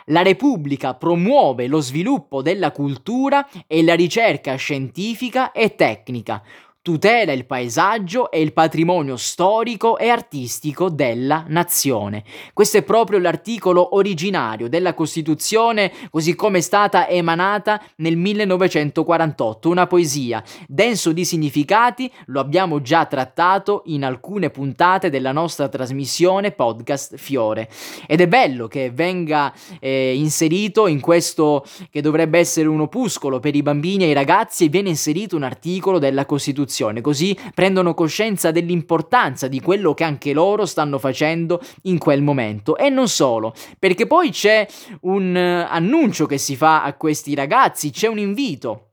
La 0.07 0.23
Repubblica 0.23 0.95
promuove 0.95 1.67
lo 1.67 1.81
sviluppo 1.81 2.43
della 2.43 2.71
cultura 2.71 3.49
e 3.67 3.83
la 3.83 3.97
ricerca 3.97 4.55
scientifica 4.55 5.51
e 5.51 5.75
tecnica, 5.75 6.41
tutela 6.85 7.33
il 7.33 7.47
paesaggio 7.47 8.31
e 8.31 8.43
il 8.43 8.53
patrimonio 8.53 9.17
storico 9.17 9.97
e 9.97 10.11
artistico 10.11 10.91
della 10.91 11.47
nazione. 11.49 12.23
Questo 12.53 12.77
è 12.77 12.83
proprio 12.83 13.19
l'articolo 13.19 13.97
originario 13.97 14.69
della 14.69 14.93
Costituzione 14.93 15.91
così 16.11 16.35
come 16.35 16.59
è 16.59 16.61
stata 16.61 17.09
emanata 17.09 17.83
nel 17.97 18.19
1948, 18.19 19.71
una 19.71 19.87
poesia 19.87 20.45
denso 20.69 21.13
di 21.13 21.25
significati, 21.25 22.13
lo 22.27 22.39
abbiamo 22.39 22.83
già 22.83 23.07
trattato 23.07 23.85
in 23.87 24.05
alcune 24.05 24.51
puntate 24.51 25.09
della 25.09 25.33
nostra 25.33 25.69
trasmissione 25.69 26.53
podcast 26.53 27.17
Fiore 27.17 27.67
ed 28.07 28.21
è 28.21 28.29
bello 28.29 28.69
che 28.69 28.91
venga 28.91 29.55
eh, 29.81 30.15
inserito 30.15 30.87
in 30.87 31.01
questo 31.01 31.65
che 31.89 32.03
dovrebbe 32.03 32.39
essere 32.39 32.69
un 32.69 32.81
opuscolo 32.81 33.41
per 33.41 33.57
i 33.57 33.63
bambini 33.63 34.05
e 34.05 34.09
i 34.09 34.13
ragazzi 34.13 34.67
e 34.67 34.69
viene 34.69 34.91
inserito 34.91 35.35
un 35.35 35.45
articolo 35.45 35.99
della 35.99 36.27
Costituzione 36.27 36.73
istruzione, 36.75 37.01
così 37.01 37.39
prendono 37.55 37.95
coscienza 37.95 38.51
dell'importanza 38.51 39.47
di 39.47 39.61
quello 39.61 39.95
che 39.95 40.03
anche 40.03 40.33
loro 40.33 40.67
stanno 40.67 40.99
facendo 40.99 41.61
in 41.83 41.99
quel 41.99 42.23
momento. 42.23 42.77
E 42.77 42.89
non 42.89 43.09
solo, 43.09 43.55
perché 43.79 44.07
poi 44.07 44.31
c'è 44.31 44.67
un 45.03 45.35
uh, 45.35 45.73
annuncio 45.73 46.27
che 46.27 46.39
si 46.39 46.57
fa 46.57 46.83
a 46.83 46.95
questi 46.95 47.35
ragazzi, 47.35 47.91
c'è 47.91 48.09
un 48.09 48.19
invito. 48.19 48.89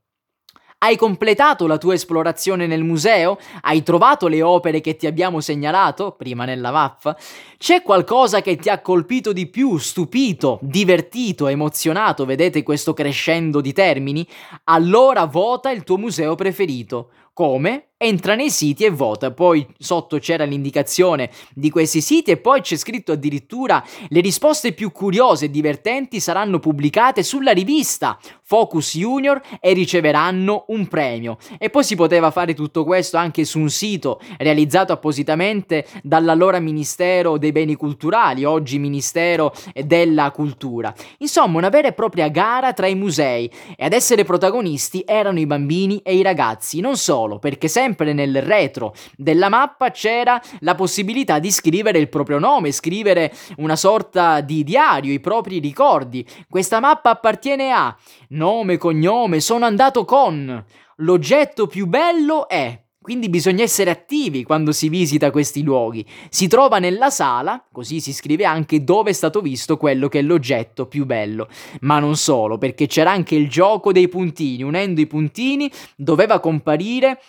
Hai 0.84 0.98
completato 0.98 1.68
la 1.68 1.78
tua 1.78 1.94
esplorazione 1.94 2.66
nel 2.66 2.84
museo? 2.84 3.38
Hai 3.62 3.84
trovato 3.84 4.28
le 4.28 4.42
opere 4.42 4.82
che 4.82 4.96
ti 4.96 5.06
abbiamo 5.06 5.40
segnalato 5.40 6.16
prima 6.18 6.44
nella 6.44 6.72
mappa? 6.72 7.16
C'è 7.60 7.84
qualcosa 7.84 8.42
che 8.42 8.56
ti 8.56 8.68
ha 8.68 8.82
colpito 8.82 9.32
di 9.32 9.46
più, 9.46 9.78
stupito, 9.78 10.58
divertito, 10.64 11.46
emozionato? 11.46 12.26
Vedete 12.26 12.64
questo 12.64 12.96
crescendo 12.96 13.62
di 13.62 13.74
termini? 13.74 14.28
Allora 14.64 15.26
vota 15.26 15.70
il 15.70 15.84
tuo 15.84 16.00
museo 16.00 16.34
preferito. 16.34 17.12
Come? 17.34 17.92
entra 18.02 18.34
nei 18.34 18.50
siti 18.50 18.84
e 18.84 18.90
vota. 18.90 19.32
Poi 19.32 19.66
sotto 19.78 20.18
c'era 20.18 20.44
l'indicazione 20.44 21.30
di 21.54 21.70
questi 21.70 22.02
siti 22.02 22.32
e 22.32 22.38
poi 22.38 22.62
c'è 22.62 22.76
scritto 22.76 23.12
addirittura 23.12 23.84
le 24.10 24.20
risposte 24.22 24.74
più 24.74 24.92
curiose 24.92 25.46
e 25.46 25.52
divertenti 25.52 26.20
saranno 26.20 26.60
pubblicate 26.60 27.22
sulla 27.24 27.52
rivista 27.52 28.18
Focus 28.42 28.98
Junior 28.98 29.40
e 29.60 29.74
riceveranno 29.74 30.66
un 30.70 30.88
premio. 30.88 31.38
E 31.60 31.70
poi 31.70 31.84
si 31.84 31.96
poteva 31.96 32.32
fare 32.32 32.54
tutto 32.54 32.84
questo 32.84 33.18
anche 33.18 33.46
su 33.46 33.60
un 33.60 33.70
sito 33.70 34.20
realizzato 34.38 34.92
appositamente 34.92 35.86
dall'allora 36.02 36.60
Ministero 36.60 37.38
dei 37.38 37.52
Beni 37.52 37.76
Culturali, 37.76 38.44
oggi 38.44 38.80
Ministero 38.80 39.54
della 39.74 40.32
Cultura. 40.32 40.94
Insomma, 41.20 41.60
una 41.60 41.70
vera 41.70 41.90
e 41.90 41.94
propria 41.94 42.30
gara 42.30 42.74
tra 42.74 42.88
i 42.88 42.96
musei 42.96 43.50
e 43.78 43.86
ad 43.86 43.94
essere 43.94 44.24
protagonisti 44.24 45.04
erano 45.06 45.40
i 45.40 45.46
bambini 45.46 46.00
e 46.00 46.16
i 46.16 46.24
ragazzi, 46.24 46.80
non 46.80 46.98
solo, 46.98 47.21
perché 47.40 47.68
sempre 47.68 47.90
sempre 47.92 48.14
nel 48.14 48.42
retro 48.42 48.94
della 49.16 49.50
mappa 49.50 49.92
c'era 49.92 50.42
la 50.60 50.76
possibilità 50.76 51.40
di 51.40 51.52
scrivere 51.52 52.00
il 52.00 52.10
proprio 52.10 52.40
nome, 52.40 52.72
scrivere 52.72 53.34
una 53.58 53.76
sorta 53.76 54.42
di 54.42 54.64
diario, 54.64 55.12
i 55.12 55.20
propri 55.20 55.60
ricordi. 55.60 56.26
Questa 56.50 56.80
mappa 56.80 57.12
appartiene 57.12 57.72
a 57.72 57.96
nome, 58.30 58.78
cognome, 58.78 59.40
sono 59.40 59.66
andato 59.66 60.06
con. 60.06 60.64
L'oggetto 60.98 61.68
più 61.68 61.88
bello 61.88 62.48
è 62.48 62.80
quindi 63.02 63.30
bisogna 63.30 63.64
essere 63.64 63.90
attivi 63.90 64.44
quando 64.44 64.72
si 64.72 64.88
visita 64.88 65.32
questi 65.32 65.64
luoghi. 65.64 66.06
Si 66.30 66.48
trova 66.48 66.78
nella 66.78 67.10
sala, 67.10 67.66
così 67.72 68.00
si 68.00 68.14
scrive 68.14 68.46
anche 68.46 68.84
dove 68.84 69.10
è 69.10 69.14
stato 69.14 69.42
visto 69.42 69.76
quello 69.76 70.08
che 70.08 70.20
è 70.20 70.22
l'oggetto 70.22 70.86
più 70.86 71.08
bello. 71.08 71.48
Ma 71.82 71.98
non 71.98 72.16
solo, 72.16 72.60
perché 72.60 72.86
c'era 72.86 73.10
anche 73.10 73.34
il 73.34 73.50
gioco 73.50 73.92
dei 73.92 74.08
puntini. 74.08 74.62
Unendo 74.62 75.02
i 75.02 75.08
puntini 75.08 75.70
doveva 75.96 76.40
comparire 76.40 77.20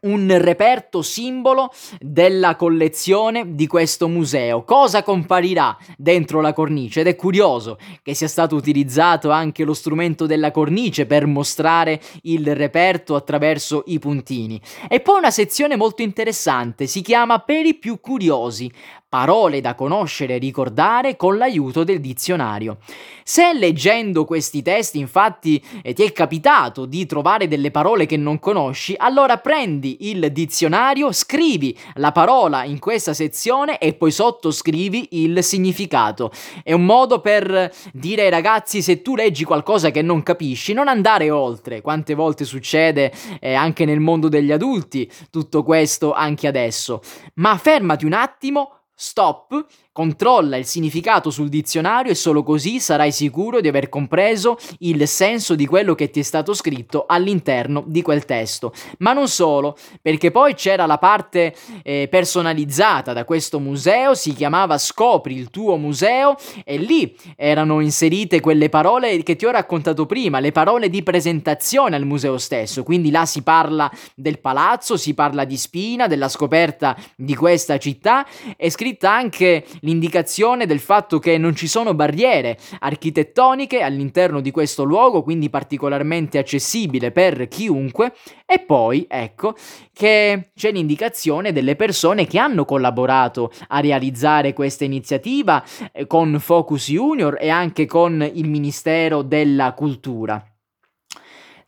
un 0.00 0.36
reperto 0.38 1.02
simbolo 1.02 1.72
della 1.98 2.56
collezione 2.56 3.54
di 3.54 3.66
questo 3.66 4.08
museo. 4.08 4.62
Cosa 4.64 5.02
comparirà 5.02 5.76
dentro 5.96 6.40
la 6.40 6.52
cornice? 6.52 7.00
Ed 7.00 7.08
è 7.08 7.16
curioso 7.16 7.78
che 8.02 8.14
sia 8.14 8.28
stato 8.28 8.54
utilizzato 8.54 9.30
anche 9.30 9.64
lo 9.64 9.74
strumento 9.74 10.26
della 10.26 10.50
cornice 10.50 11.06
per 11.06 11.26
mostrare 11.26 12.00
il 12.22 12.54
reperto 12.54 13.14
attraverso 13.14 13.84
i 13.86 13.98
puntini. 13.98 14.60
E 14.88 15.00
poi 15.00 15.18
una 15.18 15.30
sezione 15.30 15.76
molto 15.76 16.02
interessante, 16.02 16.86
si 16.86 17.00
chiama 17.02 17.38
Per 17.40 17.66
i 17.66 17.74
più 17.74 18.00
curiosi 18.00 18.70
parole 19.08 19.60
da 19.62 19.74
conoscere 19.74 20.34
e 20.34 20.38
ricordare 20.38 21.16
con 21.16 21.38
l'aiuto 21.38 21.82
del 21.82 22.00
dizionario. 22.00 22.78
Se 23.24 23.52
leggendo 23.52 24.24
questi 24.24 24.62
testi 24.62 24.98
infatti 24.98 25.62
eh, 25.82 25.92
ti 25.94 26.02
è 26.02 26.12
capitato 26.12 26.84
di 26.84 27.06
trovare 27.06 27.48
delle 27.48 27.70
parole 27.70 28.04
che 28.06 28.16
non 28.16 28.38
conosci, 28.38 28.94
allora 28.96 29.38
prendi 29.38 30.10
il 30.10 30.30
dizionario, 30.32 31.12
scrivi 31.12 31.76
la 31.94 32.12
parola 32.12 32.64
in 32.64 32.78
questa 32.78 33.14
sezione 33.14 33.78
e 33.78 33.94
poi 33.94 34.10
sottoscrivi 34.10 35.08
il 35.12 35.42
significato. 35.42 36.30
È 36.62 36.72
un 36.72 36.84
modo 36.84 37.20
per 37.20 37.72
dire 37.92 38.22
ai 38.22 38.30
ragazzi 38.30 38.82
se 38.82 39.00
tu 39.02 39.14
leggi 39.14 39.44
qualcosa 39.44 39.90
che 39.90 40.02
non 40.02 40.22
capisci, 40.22 40.72
non 40.72 40.88
andare 40.88 41.30
oltre. 41.30 41.80
Quante 41.80 42.14
volte 42.14 42.44
succede 42.44 43.12
eh, 43.40 43.54
anche 43.54 43.84
nel 43.84 44.00
mondo 44.00 44.28
degli 44.28 44.52
adulti 44.52 45.10
tutto 45.30 45.62
questo 45.62 46.12
anche 46.12 46.46
adesso. 46.46 47.00
Ma 47.34 47.56
fermati 47.56 48.04
un 48.04 48.12
attimo, 48.12 48.77
stop 48.98 49.52
Controlla 49.98 50.56
il 50.56 50.64
significato 50.64 51.28
sul 51.28 51.48
dizionario 51.48 52.12
e 52.12 52.14
solo 52.14 52.44
così 52.44 52.78
sarai 52.78 53.10
sicuro 53.10 53.60
di 53.60 53.66
aver 53.66 53.88
compreso 53.88 54.56
il 54.78 55.08
senso 55.08 55.56
di 55.56 55.66
quello 55.66 55.96
che 55.96 56.10
ti 56.10 56.20
è 56.20 56.22
stato 56.22 56.54
scritto 56.54 57.04
all'interno 57.08 57.82
di 57.84 58.00
quel 58.00 58.24
testo. 58.24 58.72
Ma 58.98 59.12
non 59.12 59.26
solo, 59.26 59.76
perché 60.00 60.30
poi 60.30 60.54
c'era 60.54 60.86
la 60.86 60.98
parte 60.98 61.52
eh, 61.82 62.06
personalizzata 62.08 63.12
da 63.12 63.24
questo 63.24 63.58
museo, 63.58 64.14
si 64.14 64.34
chiamava 64.34 64.78
Scopri 64.78 65.34
il 65.34 65.50
tuo 65.50 65.76
museo 65.76 66.36
e 66.62 66.76
lì 66.76 67.16
erano 67.34 67.80
inserite 67.80 68.38
quelle 68.38 68.68
parole 68.68 69.24
che 69.24 69.34
ti 69.34 69.46
ho 69.46 69.50
raccontato 69.50 70.06
prima, 70.06 70.38
le 70.38 70.52
parole 70.52 70.90
di 70.90 71.02
presentazione 71.02 71.96
al 71.96 72.06
museo 72.06 72.38
stesso. 72.38 72.84
Quindi 72.84 73.10
là 73.10 73.26
si 73.26 73.42
parla 73.42 73.90
del 74.14 74.38
palazzo, 74.38 74.96
si 74.96 75.12
parla 75.14 75.44
di 75.44 75.56
Spina, 75.56 76.06
della 76.06 76.28
scoperta 76.28 76.96
di 77.16 77.34
questa 77.34 77.78
città, 77.78 78.24
è 78.56 78.68
scritta 78.68 79.10
anche 79.10 79.64
l'indicazione 79.88 80.66
del 80.66 80.80
fatto 80.80 81.18
che 81.18 81.38
non 81.38 81.56
ci 81.56 81.66
sono 81.66 81.94
barriere 81.94 82.58
architettoniche 82.80 83.80
all'interno 83.80 84.40
di 84.40 84.50
questo 84.50 84.84
luogo, 84.84 85.22
quindi 85.22 85.48
particolarmente 85.48 86.36
accessibile 86.36 87.10
per 87.10 87.48
chiunque, 87.48 88.12
e 88.44 88.58
poi 88.58 89.06
ecco 89.08 89.54
che 89.94 90.50
c'è 90.54 90.72
l'indicazione 90.72 91.52
delle 91.52 91.74
persone 91.74 92.26
che 92.26 92.38
hanno 92.38 92.66
collaborato 92.66 93.50
a 93.68 93.80
realizzare 93.80 94.52
questa 94.52 94.84
iniziativa 94.84 95.64
eh, 95.92 96.06
con 96.06 96.38
Focus 96.38 96.90
Junior 96.90 97.38
e 97.40 97.48
anche 97.48 97.86
con 97.86 98.28
il 98.34 98.48
Ministero 98.48 99.22
della 99.22 99.72
Cultura. 99.72 100.44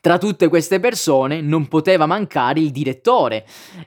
Tra 0.02 0.16
tutte 0.16 0.48
queste 0.48 0.80
persone 0.80 1.42
non 1.42 1.68
poteva 1.68 2.06
mancare 2.06 2.58
il 2.58 2.70
direttore, 2.70 3.44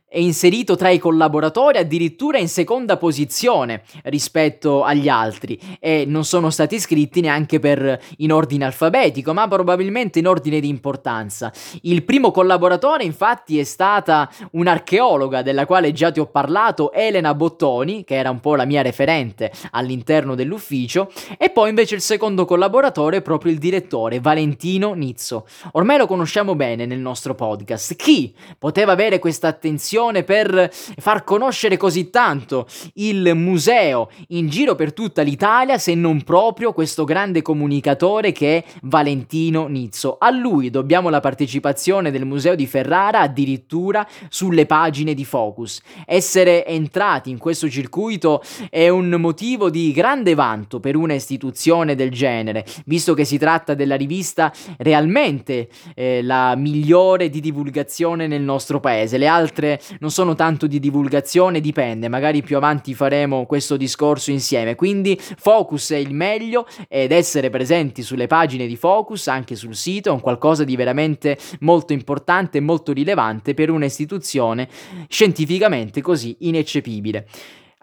è 0.08 0.20
inserito 0.20 0.76
tra 0.76 0.90
i 0.90 1.00
collaboratori 1.00 1.80
addirittura 1.80 2.38
in 2.38 2.48
seconda 2.48 2.98
posizione 2.98 3.82
rispetto 4.04 4.84
agli 4.84 5.10
altri 5.10 5.60
e 5.80 6.04
non 6.06 6.24
sono 6.24 6.52
stati 6.52 6.76
iscritti 6.76 7.20
neanche 7.20 7.58
per 7.58 8.00
in 8.18 8.32
ordine 8.32 8.66
alfabetico, 8.66 9.34
ma 9.34 9.48
probabilmente 9.48 10.20
in 10.20 10.28
ordine 10.28 10.60
di 10.60 10.68
importanza. 10.68 11.52
Il 11.82 12.04
primo 12.04 12.30
collaboratore 12.30 13.04
infatti 13.04 13.58
è 13.58 13.64
stata 13.64 14.30
un'archeologa 14.52 15.42
della 15.42 15.66
quale 15.66 15.94
già 15.94 16.12
ti 16.12 16.20
ho 16.20 16.28
parlato, 16.28 16.92
Elena 16.92 17.34
Bottoni, 17.34 18.04
che 18.04 18.14
era 18.14 18.30
un 18.30 18.40
po' 18.40 18.56
la 18.56 18.66
mia 18.66 18.84
referente 18.84 19.52
all'interno 19.72 20.36
dell'ufficio, 20.36 21.12
e 21.40 21.50
poi 21.50 21.70
invece 21.70 21.96
il 21.96 22.02
secondo 22.02 22.46
collaboratore 22.46 23.18
è 23.18 23.22
proprio 23.24 23.52
il 23.52 23.58
direttore, 23.58 24.20
Valentino 24.20 24.94
Nizzo. 24.94 25.48
Ormai 25.72 26.02
lo 26.04 26.08
conosciamo 26.08 26.56
bene 26.56 26.86
nel 26.86 27.00
nostro 27.00 27.34
podcast. 27.34 27.96
Chi 27.96 28.34
poteva 28.58 28.92
avere 28.92 29.20
questa 29.20 29.48
attenzione 29.48 30.24
per 30.24 30.70
far 30.72 31.24
conoscere 31.24 31.78
così 31.78 32.10
tanto 32.10 32.68
il 32.96 33.34
museo 33.36 34.10
in 34.30 34.50
giro 34.50 34.76
per 34.76 34.92
tutta 34.92 35.22
l'Italia 35.22 35.78
se 35.78 35.96
non 35.96 36.22
proprio 36.24 36.74
questo 36.74 37.06
grande 37.06 37.42
comunicatore 37.42 38.34
che 38.34 38.58
è 38.58 38.64
Valentino 38.82 39.68
Nizzo? 39.68 40.18
A 40.20 40.30
lui 40.30 40.70
dobbiamo 40.70 41.08
la 41.10 41.22
partecipazione 41.22 42.12
del 42.12 42.26
museo 42.26 42.56
di 42.56 42.68
Ferrara 42.68 43.22
addirittura 43.22 44.06
sulle 44.28 44.66
pagine 44.66 45.14
di 45.14 45.24
Focus. 45.24 45.82
Essere 46.06 46.66
entrati 46.66 47.30
in 47.30 47.38
questo 47.38 47.70
circuito 47.70 48.44
è 48.70 48.90
un 48.90 49.10
motivo 49.12 49.70
di 49.70 49.94
grande 49.94 50.34
vanto 50.34 50.82
per 50.82 50.98
una 50.98 51.14
istituzione 51.14 51.96
del 51.96 52.12
genere, 52.12 52.66
visto 52.86 53.14
che 53.14 53.24
si 53.24 53.38
tratta 53.38 53.74
della 53.74 53.96
rivista 53.96 54.52
realmente 54.80 55.70
eh, 55.96 56.22
la 56.22 56.56
migliore 56.56 57.30
di 57.30 57.40
divulgazione 57.40 58.28
nel 58.28 58.42
nostro 58.42 58.80
paese. 58.80 59.18
Le 59.18 59.28
altre 59.28 59.82
non 60.00 60.12
sono 60.12 60.36
tanto 60.36 60.68
di 60.68 60.80
divulgazione, 60.80 61.60
dipende, 61.60 62.08
magari 62.08 62.42
più 62.42 62.58
avanti 62.58 62.94
faremo 62.94 63.46
questo 63.46 63.78
discorso 63.78 64.32
insieme. 64.32 64.76
Quindi 64.76 65.20
Focus 65.20 65.92
è 65.92 65.98
il 65.98 66.14
meglio 66.14 66.68
ed 66.88 67.12
essere 67.12 67.50
presenti 67.50 68.02
sulle 68.02 68.28
pagine 68.28 68.68
di 68.68 68.76
Focus, 68.76 69.28
anche 69.28 69.56
sul 69.56 69.76
sito, 69.76 70.10
è 70.10 70.12
un 70.12 70.20
qualcosa 70.20 70.64
di 70.64 70.76
veramente 70.76 71.38
molto 71.60 71.94
importante 71.94 72.58
e 72.58 72.62
molto 72.62 72.92
rilevante 72.94 73.54
per 73.54 73.70
un'istituzione 73.70 74.68
scientificamente 75.08 76.02
così 76.02 76.36
ineccepibile. 76.42 77.28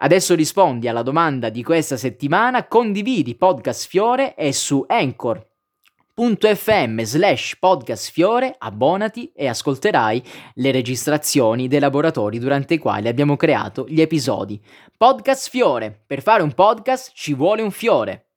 Adesso 0.03 0.33
rispondi 0.33 0.87
alla 0.87 1.03
domanda 1.03 1.49
di 1.49 1.61
questa 1.61 1.95
settimana, 1.95 2.65
condividi 2.65 3.35
Podcast 3.35 3.87
Fiore 3.87 4.33
e 4.33 4.51
su 4.51 4.83
Anchor.fm 6.21 7.01
slash 7.01 7.57
podcast 7.57 8.11
fiore 8.11 8.53
abbonati 8.55 9.31
e 9.35 9.47
ascolterai 9.47 10.23
le 10.53 10.69
registrazioni 10.69 11.67
dei 11.67 11.79
laboratori 11.79 12.37
durante 12.37 12.75
i 12.75 12.77
quali 12.77 13.07
abbiamo 13.07 13.35
creato 13.35 13.85
gli 13.87 14.01
episodi. 14.01 14.61
Podcast 14.95 15.49
Fiore. 15.49 16.03
Per 16.05 16.21
fare 16.21 16.43
un 16.43 16.53
podcast 16.53 17.13
ci 17.15 17.33
vuole 17.33 17.63
un 17.63 17.71
fiore. 17.71 18.30